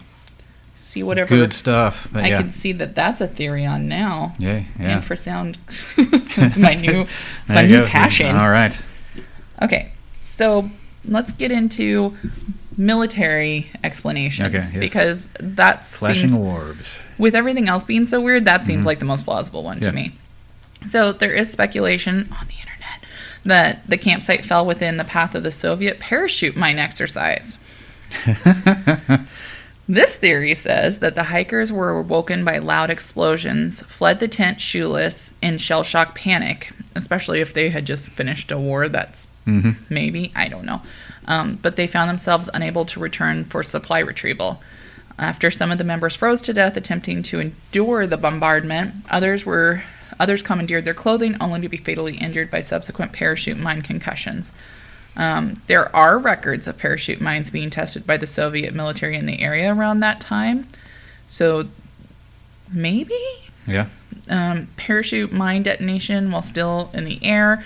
[0.75, 2.09] see whatever good stuff.
[2.15, 4.35] I yeah, can see that that's a theory on now.
[4.39, 5.01] yeah, yeah.
[5.01, 5.57] Infrasound.
[5.97, 7.03] it's my new,
[7.43, 7.87] it's my new go.
[7.87, 8.35] passion.
[8.35, 8.81] All right.
[9.63, 9.93] Okay,
[10.25, 10.69] so
[11.05, 12.17] let's get into
[12.81, 14.73] military explanations Okay, yes.
[14.75, 16.89] because that Flashing seems, orbs.
[17.19, 19.85] with everything else being so weird, that seems like the most plausible one Mm-hmm.
[19.85, 19.91] Yeah.
[19.91, 20.13] to me.
[20.89, 23.05] So there is speculation on the internet
[23.45, 27.59] that the campsite fell within the path of the Soviet parachute mine exercise.
[29.89, 35.33] This theory says that the hikers were awoken by loud explosions, fled the tent shoeless
[35.43, 38.89] in shell shock panic, especially if they had just finished a war.
[38.89, 40.81] That's hmm maybe, I don't know.
[41.27, 44.63] Um, but they found themselves unable to return for supply retrieval.
[45.19, 49.83] After some of the members froze to death attempting to endure the bombardment, others were
[50.19, 54.51] others commandeered their clothing only to be fatally injured by subsequent parachute mine concussions.
[55.17, 59.41] Um, there are records of parachute mines being tested by the Soviet military in the
[59.41, 60.69] area around that time.
[61.29, 61.69] So
[62.73, 63.15] maybe
[63.67, 63.87] Yeah.
[64.29, 67.65] um, parachute mine detonation while still in the air,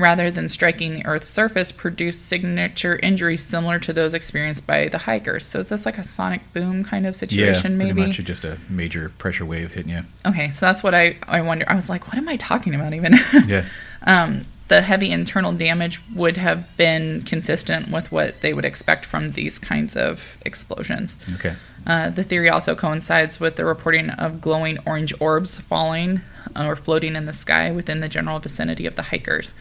[0.00, 4.98] rather than striking the Earth's surface, produced signature injuries similar to those experienced by the
[4.98, 5.46] hikers.
[5.46, 7.18] So is this like a sonic boom kind of Yeah.
[7.18, 7.76] situation?
[7.76, 8.06] Pretty maybe.
[8.08, 10.02] much just a major pressure wave hitting you.
[10.26, 11.64] Okay, so that's what I I wonder.
[11.68, 13.18] I was like, what am I talking about even?
[13.46, 13.64] Yeah.
[14.06, 19.32] um, the heavy internal damage would have been consistent with what they would expect from
[19.32, 21.16] these kinds of explosions.
[21.34, 21.56] Okay.
[21.84, 26.20] Uh, the theory also coincides with the reporting of glowing orange orbs falling
[26.54, 29.54] or floating in the sky within the general vicinity of the hikers.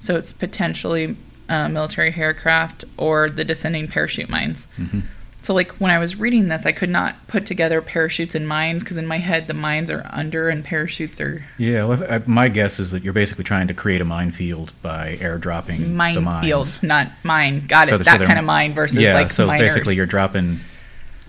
[0.00, 1.16] So it's potentially
[1.48, 4.66] uh, military aircraft or the descending parachute mines.
[4.78, 5.02] Mhm.
[5.40, 8.82] So, like when I was reading this, I could not put together parachutes and mines
[8.82, 12.48] because in my head the mines are under and parachutes are Yeah, well, I, my
[12.48, 16.18] guess is that you're basically trying to create a minefield by airdropping the mines.
[16.20, 17.66] minefield, not mine.
[17.66, 17.98] Got So it.
[17.98, 19.68] they're- so that kind of mine versus yeah, like so miners.
[19.72, 20.58] basically you're dropping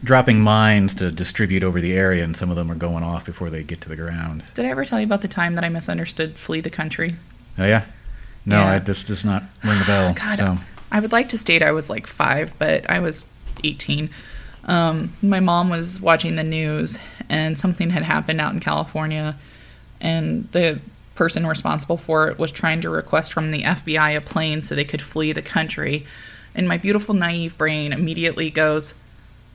[0.04, 3.50] dropping mines to distribute over the area, and some of them are going off before
[3.50, 4.44] they get to the ground.
[4.56, 7.16] Did I ever tell you about the time that I misunderstood "Flee the Country"?
[7.58, 7.84] Oh yeah,
[8.50, 8.74] no, Yeah.
[8.74, 10.14] I, this does not ring a bell.
[10.18, 10.58] God, so
[10.92, 13.28] I would like to state I was like five, but I was
[13.64, 14.10] 18.
[14.66, 19.36] Um, my mom was watching the news, and something had happened out in California,
[20.02, 20.80] and the
[21.16, 24.86] person responsible for it was trying to request from the FBI a plane so they
[24.86, 26.06] could flee the country.
[26.56, 28.94] And my beautiful naive brain immediately goes,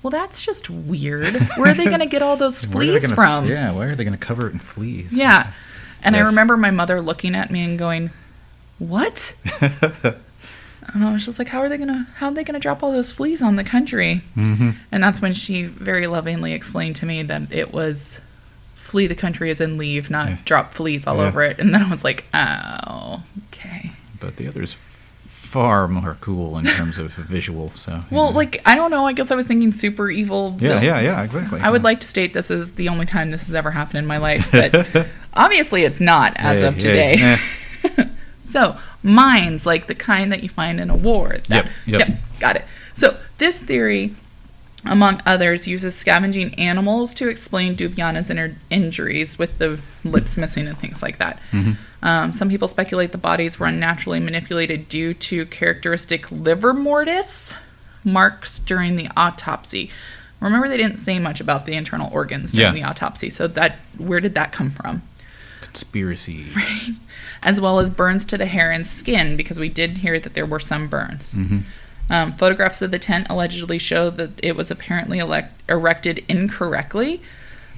[0.02, 1.34] "Well, that's just weird.
[1.56, 3.72] Where are they going to get all those where are they fleas gonna- from?" Yeah,
[3.72, 5.12] where are they going to cover it in fleas?
[5.12, 5.52] Yeah.
[6.02, 8.10] And I remember my mother looking at me and going,
[8.78, 10.14] "What?" And
[11.04, 12.06] I was just like, "How are they gonna?
[12.16, 15.32] How are they gonna drop all those fleas on the country?" hmm And that's when
[15.34, 18.20] she very lovingly explained to me that it was
[18.74, 20.36] flee the country as in leave, not Yeah.
[20.44, 21.24] drop fleas all Yeah.
[21.26, 21.58] over it.
[21.58, 24.76] And then I was like, "Oh, okay." But the other's
[25.26, 27.70] far more cool in terms of visual.
[27.76, 28.36] So Well, yeah.
[28.36, 29.06] like I don't know.
[29.06, 30.56] I guess I was thinking super evil.
[30.60, 31.60] yeah, yeah, yeah, exactly.
[31.60, 34.06] I would like to state this is the only time this has ever happened in
[34.06, 37.38] my life, but obviously it's not as Yeah, of yeah, today.
[38.54, 41.38] So, mines, like the kind that you find in a war.
[41.48, 42.08] That- Yep, yep.
[42.38, 42.64] got it.
[42.94, 44.14] So, this theory,
[44.84, 50.78] among others, uses scavenging animals to explain Dubinina's inner injuries with the lips missing and
[50.78, 51.40] things like that.
[51.52, 51.76] Mhm.
[52.00, 57.54] Um, some people speculate the bodies were unnaturally manipulated due to characteristic livor mortis
[58.04, 59.90] marks during the autopsy.
[60.38, 62.82] Remember, they didn't say much about the internal organs during Yeah.
[62.84, 63.30] the autopsy.
[63.30, 65.02] So, that where did that come from?
[65.74, 66.46] Conspiracy.
[67.42, 70.46] as well as burns to the hair and skin, because we did hear that there
[70.46, 71.32] were some burns.
[71.32, 71.58] hmm
[72.08, 77.20] Um, photographs of the tent allegedly show that it was apparently elect- erected incorrectly,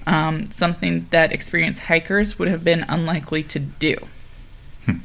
[0.07, 3.97] um, something that experienced hikers would have been unlikely to do.
[4.85, 4.99] Hmm.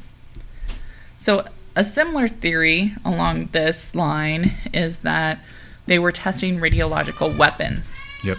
[1.16, 5.38] So, a similar theory along this line is that
[5.86, 8.00] they were testing radiological weapons.
[8.22, 8.38] Yep.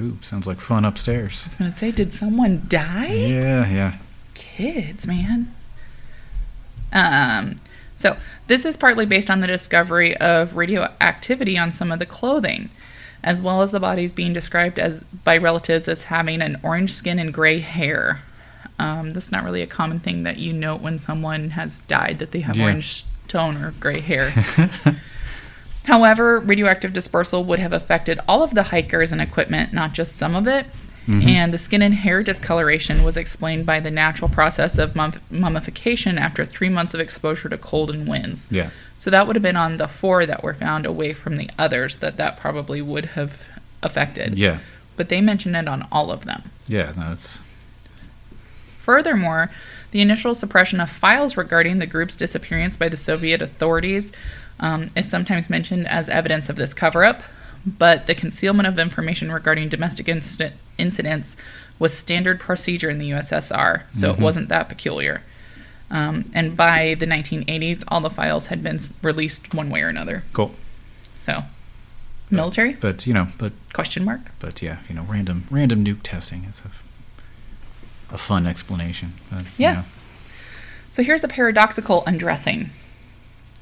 [0.00, 1.42] Ooh, sounds like fun upstairs.
[1.44, 3.12] I was going to say, did someone die?
[3.12, 3.98] Yeah, yeah.
[4.34, 5.54] kids, man.
[6.92, 7.56] Um,
[7.96, 8.16] so
[8.48, 12.70] this is partly based on the discovery of radioactivity on some of the clothing.
[13.24, 17.20] as well as the bodies being described as by relatives as having an orange skin
[17.20, 18.20] and gray hair.
[18.80, 22.32] Um, that's not really a common thing that you note when someone has died that
[22.32, 22.64] they have Yeah.
[22.64, 24.32] orange tone or gray hair.
[25.84, 30.34] However, radioactive dispersal would have affected all of the hikers and equipment, not just some
[30.34, 30.66] of it.
[31.06, 31.28] Mm-hmm.
[31.28, 36.16] And the skin and hair discoloration was explained by the natural process of mum- mummification
[36.16, 38.46] after three months of exposure to cold and winds.
[38.50, 38.70] Yeah.
[38.98, 41.96] So that would have been on the four that were found away from the others
[41.96, 43.36] that that probably would have
[43.82, 44.38] affected.
[44.38, 44.60] Yeah.
[44.96, 46.44] But they mention it on all of them.
[46.68, 46.92] Yeah.
[46.96, 47.40] No, it's
[48.78, 49.50] Furthermore,
[49.92, 54.10] the initial suppression of files regarding the group's disappearance by the Soviet authorities
[54.60, 57.22] um, is sometimes mentioned as evidence of this cover up,
[57.66, 61.36] but the concealment of information regarding domestic incident- incidents
[61.78, 65.22] was standard procedure in the USSR, so it wasn't that peculiar.
[65.90, 70.22] Um, and by the 1980s, all the files had been released one way or another.
[70.32, 70.54] cool.
[71.16, 71.44] So,
[72.30, 72.72] military?
[72.74, 74.20] But you know, but Question mark.
[74.40, 79.14] but yeah, you know, random random nuke testing is a, a fun explanation.
[79.30, 79.72] But, you Yeah.
[79.74, 79.84] know.
[80.90, 82.70] So here's a paradoxical undressing.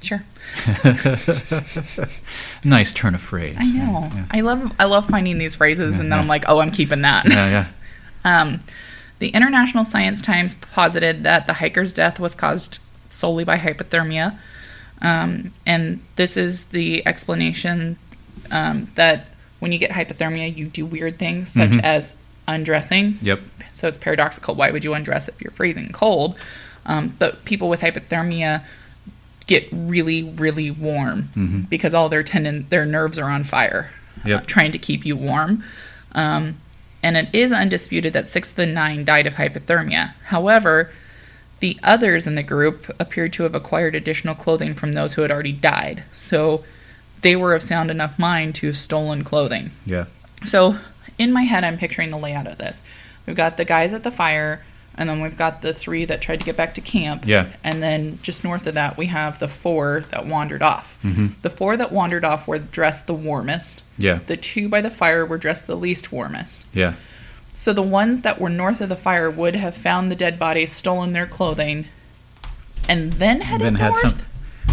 [0.03, 0.23] Sure.
[2.65, 3.57] nice turn of phrase.
[3.59, 4.11] I know.
[4.15, 4.25] Yeah.
[4.31, 7.27] I love I love finding these phrases, and then I'm like, oh, I'm keeping that.
[7.29, 7.49] Yeah.
[7.51, 7.67] yeah.
[8.23, 8.61] Um,
[9.19, 14.39] the International Science Times posited that the hiker's death was caused solely by hypothermia,
[15.01, 17.97] um, and this is the explanation
[18.51, 21.83] um, that when you get hypothermia, you do weird things such Mhm.
[21.83, 22.15] as
[22.47, 23.17] undressing.
[23.23, 23.41] Yep.
[23.73, 24.55] So it's paradoxical.
[24.55, 26.37] Why would you undress if you're freezing cold?
[26.85, 28.65] Um, but people with hypothermia
[29.51, 31.69] get really, really warm Mhm.
[31.69, 33.91] because all their tendon, their nerves are on fire,
[34.25, 34.43] Yep.
[34.43, 35.65] uh, trying to keep you warm.
[36.13, 36.55] Um,
[37.03, 40.13] and it is undisputed that six of the nine died of hypothermia.
[40.27, 40.91] However,
[41.59, 45.33] the others in the group appeared to have acquired additional clothing from those who had
[45.33, 46.05] already died.
[46.15, 46.65] So
[47.23, 49.73] they were of sound enough mind to have stolen clothing.
[49.85, 50.05] Yeah.
[50.45, 50.79] So
[51.19, 52.83] in my head, I'm picturing the layout of this.
[53.27, 54.63] We've got the guys at the fire,
[54.97, 57.25] and then we've got the three that tried to get back to camp.
[57.27, 57.47] Yeah.
[57.65, 60.97] And then just north of that, we have the four that wandered off.
[61.05, 61.33] Mhm.
[61.43, 63.83] The four that wandered off were dressed the warmest.
[63.97, 64.19] Yeah.
[64.27, 66.67] The two by the fire were dressed the least warmest.
[66.75, 66.95] Yeah.
[67.55, 70.73] So the ones that were north of the fire would have found the dead bodies,
[70.73, 71.87] stolen their clothing,
[72.89, 74.01] and then headed then had north.
[74.01, 74.15] some.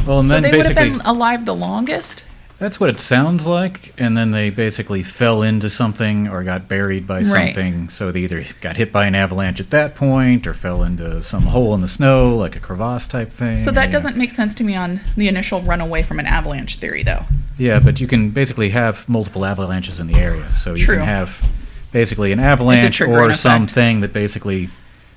[0.05, 2.23] Well, and so then they would have basically been alive the longest.
[2.59, 3.93] That's what it sounds like.
[3.99, 7.81] And then they basically fell into something or got buried by something.
[7.81, 7.91] Right.
[7.91, 11.43] So they either got hit by an avalanche at that point or fell into some
[11.43, 13.53] hole in the snow, like a crevasse type thing.
[13.53, 17.03] So that doesn't make sense to me on the initial runaway from an avalanche theory,
[17.03, 17.25] though.
[17.59, 20.51] Yeah, but you can basically have multiple avalanches in the area.
[20.53, 20.97] So you True.
[20.97, 21.39] can have
[21.91, 24.69] basically an avalanche or something that basically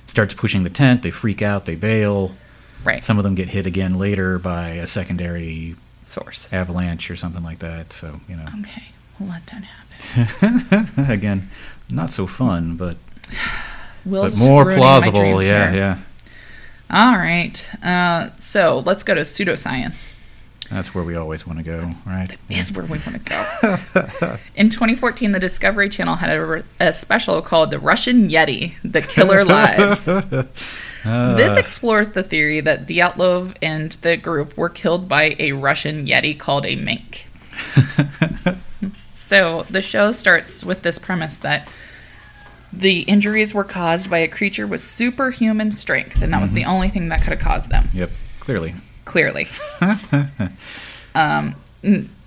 [0.07, 1.01] starts pushing the tent.
[1.01, 2.35] They freak out, they bail.
[2.83, 3.03] Right.
[3.03, 5.75] Some of them get hit again later by a secondary
[6.11, 6.47] source.
[6.51, 7.93] avalanche or something like that.
[7.93, 8.45] So, you know.
[8.61, 8.85] Okay,
[9.19, 10.89] we'll let that happen.
[11.11, 11.49] Again,
[11.89, 12.97] not so fun, but
[14.05, 15.43] Will's but more plausible.
[15.43, 15.79] Yeah, here.
[15.79, 15.97] yeah.
[16.89, 17.83] All right.
[17.83, 20.13] Uh, so let's go to pseudoscience.
[20.69, 22.29] That's where we always want to go, right?
[22.29, 24.37] That is where we want to go.
[24.55, 29.43] In 2014, the Discovery Channel had a, a special called "The Russian Yeti: The Killer
[29.43, 30.07] Lives."
[31.03, 36.05] Uh, this explores the theory that Dyatlov and the group were killed by a Russian
[36.05, 37.27] Yeti called a menk.
[39.13, 41.69] So the show starts with this premise that
[42.73, 46.89] the injuries were caused by a creature with superhuman strength, and that was the only
[46.89, 47.87] thing that could have caused them.
[47.93, 48.09] yep,
[48.41, 48.73] clearly.
[49.05, 49.47] Clearly,
[51.15, 51.55] um,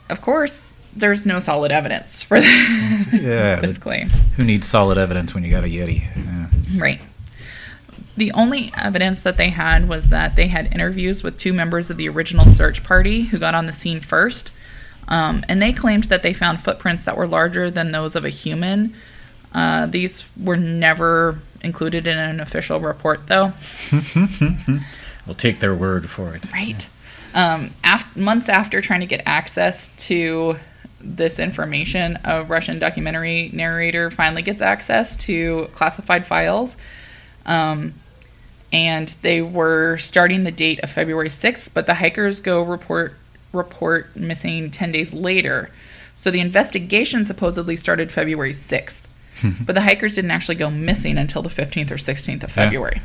[0.08, 2.36] of course, there's no solid evidence for
[3.12, 4.08] Yeah, this claim.
[4.36, 6.04] who needs solid evidence when you got a Yeti?
[6.16, 6.80] Yeah.
[6.80, 7.00] Right.
[8.16, 11.96] The only evidence that they had was that they had interviews with two members of
[11.96, 14.50] the original search party who got on the scene first.
[15.08, 18.30] Um, and they claimed that they found footprints that were larger than those of a
[18.30, 18.94] human.
[19.52, 23.52] Uh, these were never included in an official report, though.
[25.26, 26.42] We'll take their word for it.
[26.52, 26.86] Right.
[27.34, 30.56] Um, af- months after trying to get access to
[31.00, 36.76] this information, a Russian documentary narrator finally gets access to classified files.
[37.46, 37.94] Um,
[38.74, 43.14] and they were starting the date of February 6th, but the hikers go report
[43.52, 45.70] report missing 10 days later.
[46.16, 48.98] So the investigation supposedly started February 6th,
[49.40, 49.52] hmm.
[49.64, 52.64] but the hikers didn't actually go missing until the 15th or 16th of Yeah.
[52.64, 53.00] February.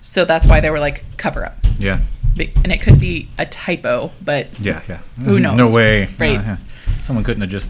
[0.00, 1.56] So that's why they were like cover up.
[1.78, 2.00] Yeah,
[2.36, 4.98] and it could be a typo, but yeah, yeah.
[5.24, 5.56] Who knows?
[5.56, 6.08] No way.
[6.18, 6.32] Right.
[6.32, 7.02] Yeah, yeah.
[7.04, 7.68] Someone couldn't have just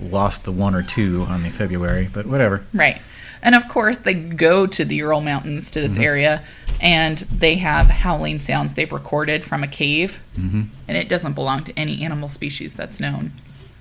[0.00, 2.64] lost the one or two on the February, but whatever.
[2.72, 3.00] right.
[3.42, 6.42] And of course, they go to the Ural Mountains to this area,
[6.80, 10.62] and they have howling sounds they've recorded from a cave, Mm-hmm.
[10.88, 13.32] and it doesn't belong to any animal species that's known.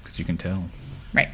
[0.03, 0.65] Because you can tell.
[1.13, 1.29] Right.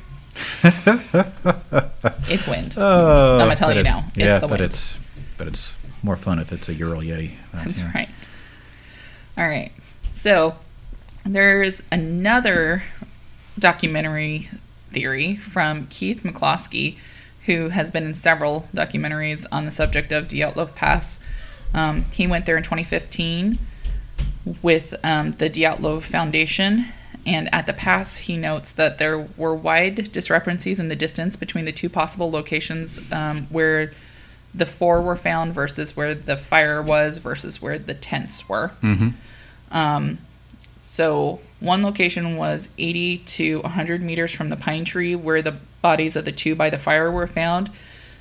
[0.63, 2.75] it's wind.
[2.78, 4.93] Oh, I'm gonna tell you it- now, it's yeah, the but it's
[5.38, 5.73] but it's
[6.03, 7.32] more fun if it's a Ural Yeti.
[7.53, 7.91] That's yeah.
[7.93, 8.09] right.
[9.38, 9.71] All right.
[10.13, 10.55] So
[11.25, 12.84] there's another
[13.57, 14.49] documentary
[14.91, 16.97] theory from Keith McCloskey,
[17.47, 21.19] who has been in several documentaries on the subject of Dyatlov Pass.
[21.73, 23.57] Um, he went there in 2015
[24.61, 26.85] with um, the Dyatlov Foundation.
[27.25, 31.65] And at the pass, he notes that there were wide discrepancies in the distance between
[31.65, 33.91] the two possible locations um, where
[34.55, 38.71] the four were found versus where the fire was versus where the tents were.
[38.81, 39.13] Mhm.
[39.71, 40.19] Um,
[40.97, 46.15] so one location was 80 to 100 meters from the pine tree where the bodies
[46.15, 47.69] of the two by the fire were found.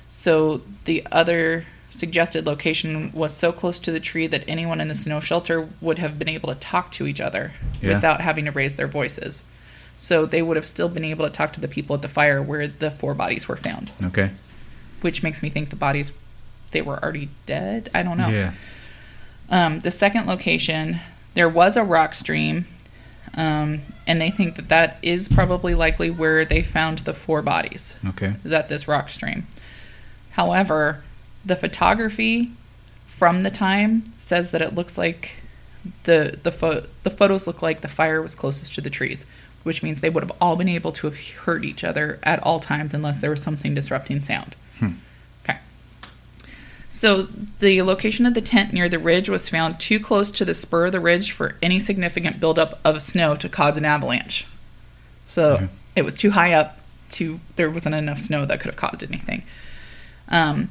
[0.09, 4.93] So the other suggested location was so close to the tree that anyone in the
[4.93, 7.95] snow shelter would have been able to talk to each other Yeah.
[7.95, 9.41] without having to raise their voices.
[9.97, 12.43] So they would have still been able to talk to the people at the fire
[12.43, 14.29] where the four bodies were found, Okay.
[15.01, 16.11] which makes me think the bodies
[16.69, 17.89] they were already dead.
[17.95, 18.29] I don't know.
[18.29, 18.51] Yeah.
[19.49, 20.99] Um, the second location,
[21.37, 22.65] there was a rock stream,
[23.35, 27.95] um, and they think that that is probably likely where they found the four bodies.
[28.07, 28.33] Okay.
[28.43, 29.45] Is at this rock stream.
[30.31, 31.03] However,
[31.45, 32.53] the photography
[33.07, 35.35] from the time says that it looks like
[36.05, 39.23] the the pho- the photos look like the fire was closest to the trees,
[39.61, 42.59] which means they would have all been able to have heard each other at all
[42.59, 44.55] times unless there was something disrupting sound.
[44.79, 44.93] Hmm.
[46.97, 47.27] So
[47.59, 50.87] the location of the tent near the ridge was found too close to the spur
[50.87, 54.47] of the ridge for any significant buildup of snow to cause an avalanche.
[55.27, 55.67] So Okay.
[55.95, 56.79] it was too high up
[57.11, 59.43] to there wasn't enough snow that could have caused anything.
[60.27, 60.69] Um,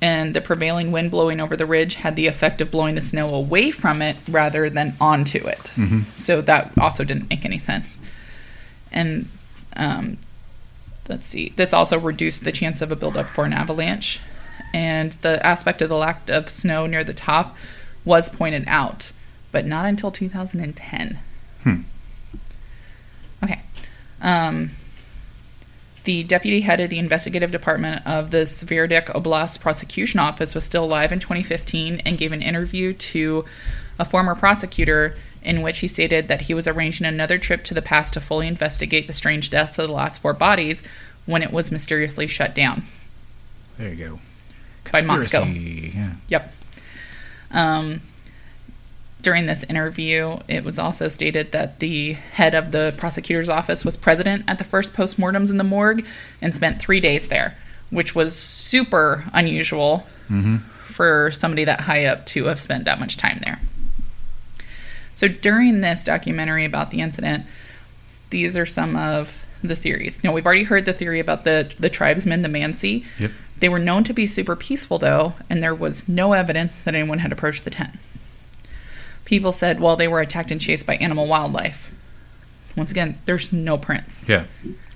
[0.00, 3.34] and the prevailing wind blowing over the ridge had the effect of blowing the snow
[3.34, 5.72] away from it rather than onto it.
[5.74, 6.04] Mhm.
[6.14, 7.98] So that also didn't make any sense.
[8.92, 9.28] And
[9.74, 10.18] um,
[11.08, 14.20] let's see, this also reduced the chance of a buildup for an avalanche.
[14.74, 17.56] And the aspect of the lack of snow near the top
[18.04, 19.12] was pointed out,
[19.52, 21.20] but not until 2010.
[21.62, 21.82] Hmm.
[23.40, 23.60] Okay.
[24.20, 24.72] Um,
[26.02, 30.84] the deputy head of the investigative department of the Sverdlovsk Oblast prosecution office was still
[30.84, 33.44] alive in 2015 and gave an interview to
[33.96, 37.82] a former prosecutor in which he stated that he was arranging another trip to the
[37.82, 40.82] past to fully investigate the strange deaths of the last four bodies
[41.26, 42.82] when it was mysteriously shut down.
[43.78, 44.18] There you go.
[44.92, 45.44] By Moscow.
[45.44, 46.12] Yeah.
[46.28, 46.54] Yep.
[47.50, 48.00] Um,
[49.22, 53.96] during this interview, it was also stated that the head of the prosecutor's office was
[53.96, 56.04] present at the first postmortems in the morgue
[56.42, 57.56] and spent three days there,
[57.90, 60.56] which was super unusual Mm-hmm.
[60.86, 63.60] for somebody that high up to have spent that much time there.
[65.14, 67.44] So during this documentary about the incident,
[68.30, 70.24] these are some of the theories.
[70.24, 73.04] Now we've already heard the theory about the the tribesmen, the Mansi.
[73.18, 73.30] Yep.
[73.60, 77.18] They were known to be super peaceful though, and there was no evidence that anyone
[77.20, 77.92] had approached the tent.
[79.24, 81.90] People said, well, they were attacked and chased by animal wildlife.
[82.76, 84.28] Once again, there's no prints.
[84.28, 84.44] Yeah.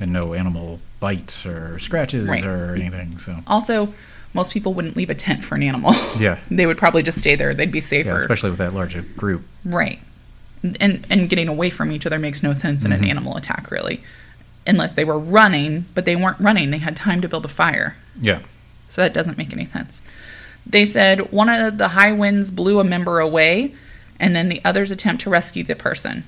[0.00, 2.44] And no animal bites or scratches Right.
[2.44, 3.18] or anything.
[3.20, 3.38] So.
[3.46, 3.94] Also,
[4.34, 5.94] most people wouldn't leave a tent for an animal.
[6.18, 6.38] Yeah.
[6.50, 7.54] they would probably just stay there.
[7.54, 8.18] They'd be Yeah, safer.
[8.18, 9.44] especially with that large a group.
[9.64, 10.00] Right.
[10.80, 13.10] And and getting away from each other makes no sense in an Mhm.
[13.10, 14.02] animal attack really.
[14.68, 16.70] Unless they were running, but they weren't running.
[16.70, 17.96] They had time to build a fire.
[18.20, 18.42] Yeah.
[18.88, 20.00] So that doesn't make any sense.
[20.66, 23.74] They said one of the high winds blew a member away
[24.20, 26.24] and then the others attempt to rescue the person.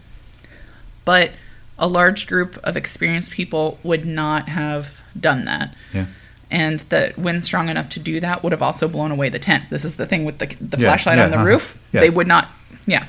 [1.04, 1.32] But
[1.78, 5.74] a large group of experienced people would not have done that.
[5.92, 6.06] Yeah.
[6.50, 9.64] And the wind strong enough to do that would have also blown away the tent.
[9.70, 11.46] This is the thing with the, the Yeah, flashlight yeah, on the uh-huh.
[11.46, 11.78] roof.
[11.92, 12.00] Yeah.
[12.00, 12.48] They would not,
[12.86, 13.06] yeah.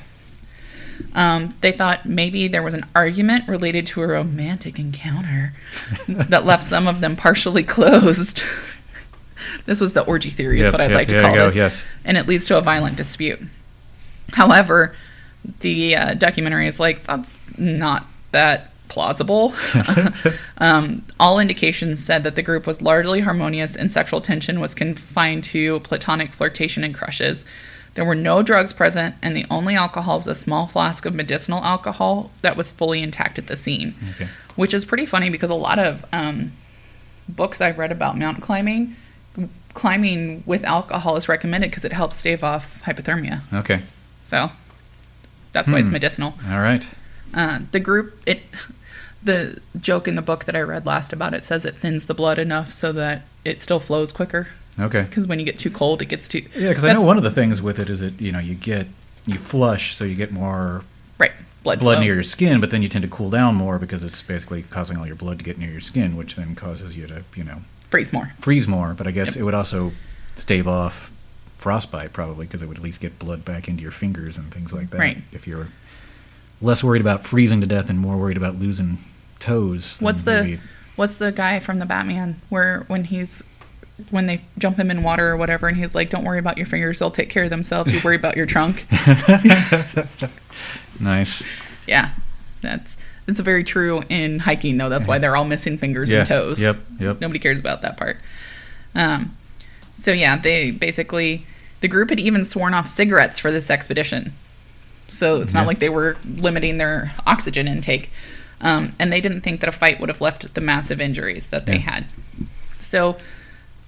[1.14, 5.52] Um, they thought maybe there was an argument related to a romantic encounter
[6.08, 8.42] that left some of them partially closed.
[9.66, 11.54] this was the orgy theory, is Yep, what I'd yep, like to call this.
[11.54, 11.82] yes.
[12.04, 13.40] And it leads to a violent dispute.
[14.32, 14.94] However,
[15.60, 19.54] the uh, documentary is like, that's not that plausible.
[20.58, 25.44] um, all indications said that the group was largely harmonious and sexual tension was confined
[25.44, 27.44] to platonic flirtation and crushes.
[27.94, 31.62] There were no drugs present, and the only alcohol was a small flask of medicinal
[31.62, 33.94] alcohol that was fully intact at the scene.
[34.14, 34.28] Okay.
[34.56, 36.52] Which is pretty funny because a lot of um,
[37.28, 38.96] books I've read about mountain climbing,
[39.74, 43.40] climbing with alcohol is recommended because it helps stave off hypothermia.
[43.52, 43.82] Okay.
[44.24, 44.50] So
[45.52, 45.92] that's why it's Hmm.
[45.94, 46.34] medicinal.
[46.50, 46.88] All right.
[47.34, 48.42] Uh, the group, it,
[49.22, 52.14] the joke in the book that I read last about it says it thins the
[52.14, 54.48] blood enough so that it still flows quicker.
[54.78, 55.02] Okay.
[55.02, 56.44] Because when you get too cold, it gets too.
[56.56, 58.54] Yeah, because I know one of the things with it is that you know you
[58.54, 58.86] get
[59.26, 60.84] you flush, so you get more
[61.18, 61.32] Right.
[61.62, 64.20] Blood, blood near your skin, but then you tend to cool down more because it's
[64.22, 67.22] basically causing all your blood to get near your skin, which then causes you to,
[67.36, 67.58] you know,
[67.88, 68.32] freeze more.
[68.40, 68.94] freeze more.
[68.94, 69.36] But I guess Yep.
[69.36, 69.92] it would also
[70.34, 71.12] stave off
[71.58, 74.72] frostbite probably because it would at least get blood back into your fingers and things
[74.72, 74.98] like that.
[74.98, 75.18] Right.
[75.30, 75.68] If you're
[76.60, 78.98] less worried about freezing to death and more worried about losing
[79.38, 79.96] toes.
[80.00, 80.60] What's the maybe-
[80.96, 83.42] What's the guy from the Batman where when he's
[84.10, 86.66] when they jump him in water or whatever, and he's like, "Don't worry about your
[86.66, 87.92] fingers; they'll take care of themselves.
[87.92, 88.86] You worry about your trunk."
[91.00, 91.42] nice?
[91.86, 92.10] yeah,
[92.60, 94.88] that's that's very true in hiking, though.
[94.88, 96.20] That's why they're all missing fingers Yeah.
[96.20, 96.58] and toes.
[96.60, 96.76] Yep.
[97.00, 97.20] Yep.
[97.20, 98.18] Nobody cares about that part.
[98.94, 99.36] Um,
[99.94, 101.46] so yeah, they basically
[101.80, 104.32] the group had even sworn off cigarettes for this expedition.
[105.08, 105.60] So it's Yeah.
[105.60, 108.10] not like they were limiting their oxygen intake,
[108.60, 111.66] um, and they didn't think that a fight would have left the massive injuries that
[111.66, 111.90] they Yeah.
[111.90, 112.04] had.
[112.80, 113.16] So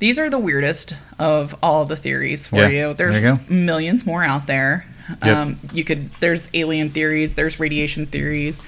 [0.04, 2.94] these are the weirdest of all the theories for Yeah, you.
[2.94, 4.84] There's there you millions more out there.
[5.24, 5.36] Yep.
[5.36, 8.60] Um, you could there's alien theories, there's radiation theories.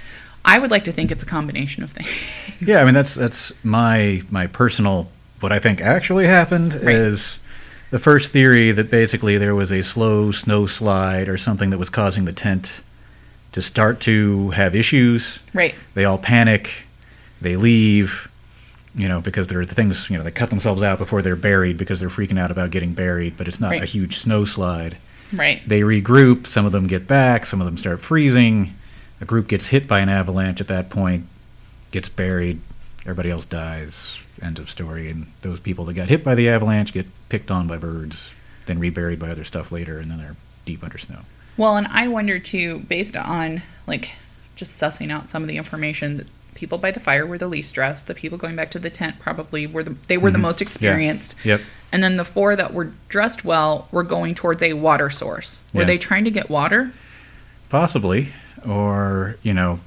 [0.47, 2.09] I would like to think it's a combination of things.
[2.70, 5.11] Yeah, I mean that's that's my my personal
[5.41, 6.95] what I think actually happened Right.
[6.95, 7.37] is
[7.91, 11.91] the first theory that basically there was a slow snow slide or something that was
[11.91, 12.80] causing the tent
[13.53, 15.39] to start to have issues.
[15.53, 15.74] Right.
[15.93, 16.70] They all panic,
[17.43, 18.26] they leave,
[18.97, 21.36] you know, because there are the things, you know, they cut themselves out before they're
[21.36, 23.82] buried because they're freaking out about getting buried, but it's not Right.
[23.82, 24.97] a huge snow slide.
[25.32, 25.61] Right.
[25.66, 28.74] They regroup, some of them get back, some of them start freezing.
[29.20, 31.26] A group gets hit by an avalanche at that point,
[31.90, 32.61] gets buried,
[33.03, 34.18] everybody else dies.
[34.42, 35.11] End of story.
[35.11, 38.30] And those people that got hit by the avalanche get picked on by birds,
[38.66, 41.20] then reburied by other stuff later, and then they're deep under snow.
[41.57, 44.11] Well, and I wonder too, based on like
[44.57, 46.26] just sussing out some of the information that
[46.57, 48.07] people by the fire were the least stressed.
[48.09, 50.42] The people going back to the tent probably were the they were the Mhm.
[50.42, 50.64] most Yeah.
[50.64, 51.34] experienced.
[51.44, 51.61] Yep.
[51.92, 55.61] And then the four that were dressed well were going towards a water source.
[55.72, 55.86] Were Yeah.
[55.86, 56.90] they trying to get water?
[57.68, 58.32] Possibly,
[58.66, 59.78] or you know,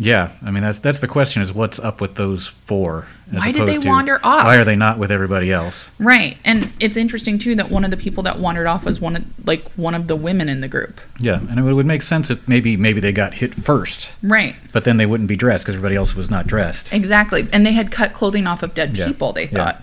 [0.00, 0.32] yeah.
[0.42, 3.06] I mean, that's that's the question: is what's up with those four?
[3.32, 4.44] as Why did they to wander off?
[4.44, 5.86] Why are they not with everybody else?
[6.00, 6.36] Right.
[6.44, 9.46] And it's interesting too that one of the people that wandered off was one of
[9.46, 11.00] like one of the women in the group.
[11.20, 14.56] Yeah, and it would, make sense if maybe maybe they got hit first, Right.
[14.72, 16.92] but then they wouldn't be dressed because everybody else was not dressed.
[16.92, 17.46] Exactly.
[17.52, 19.06] And they had cut clothing off of dead Yeah.
[19.06, 19.78] people, they Yeah.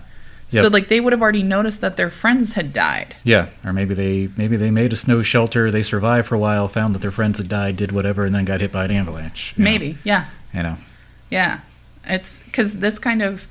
[0.50, 0.62] Yep.
[0.64, 3.14] So like they would have already noticed that their friends had died.
[3.22, 5.70] Yeah, or maybe they maybe they made a snow shelter.
[5.70, 8.44] They survived for a while, found that their friends had died, did whatever, and then
[8.46, 9.52] got hit by an avalanche.
[9.56, 9.70] you know.
[9.70, 9.98] Maybe.
[10.04, 10.26] Yeah.
[10.54, 10.76] you know.
[11.30, 11.60] Yeah,
[12.06, 13.46] it's because this kind of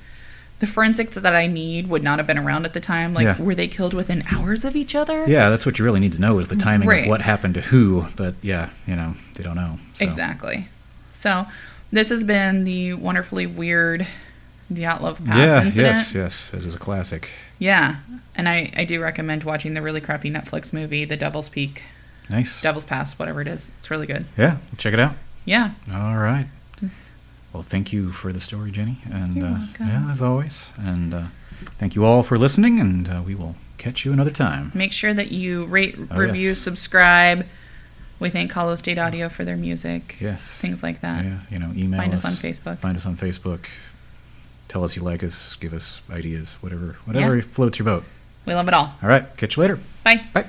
[0.58, 3.14] the forensics that I need would not have been around at the time.
[3.14, 3.40] Like, Yeah.
[3.40, 5.24] were they killed within hours of each other?
[5.28, 7.02] Yeah, that's what you really need to know is the timing Right.
[7.04, 8.06] of what happened to who.
[8.16, 9.78] But yeah, you know, they don't know.
[9.94, 10.04] So.
[10.04, 10.66] exactly.
[11.12, 11.46] So,
[11.92, 14.04] this has been the wonderfully weird
[14.72, 15.96] Dyatlov Pass Yeah, incident.
[15.96, 17.28] yes, yes, it is a classic.
[17.58, 17.96] Yeah,
[18.34, 21.82] and I I do recommend watching the really crappy Netflix movie, The Devil's Peak,
[22.28, 22.60] Nice.
[22.60, 23.70] Devil's Pass, whatever it is.
[23.78, 24.26] It's really good.
[24.36, 25.14] Yeah, check it out.
[25.44, 25.70] Yeah.
[25.92, 26.46] All right.
[27.52, 31.22] Well, thank you for the story, Jenny, and uh, yeah, as always, and uh,
[31.78, 34.70] thank you all for listening, and uh, we will catch you another time.
[34.74, 36.58] Make sure that you rate, Oh, review, yes.
[36.58, 37.46] subscribe.
[38.20, 40.46] We thank Hollow State Audio for their music, Yes.
[40.58, 41.24] things like that.
[41.24, 42.78] Yeah, you know, email Find us on Facebook.
[42.78, 43.64] Find us on Facebook.
[44.68, 45.56] Tell us you like us.
[45.60, 46.52] Give us ideas.
[46.60, 47.42] Whatever, whatever Yeah.
[47.42, 48.04] floats your boat.
[48.46, 48.94] We love it all.
[49.02, 49.24] All right.
[49.36, 49.78] Catch you later.
[50.04, 50.22] Bye.
[50.32, 50.46] Bye.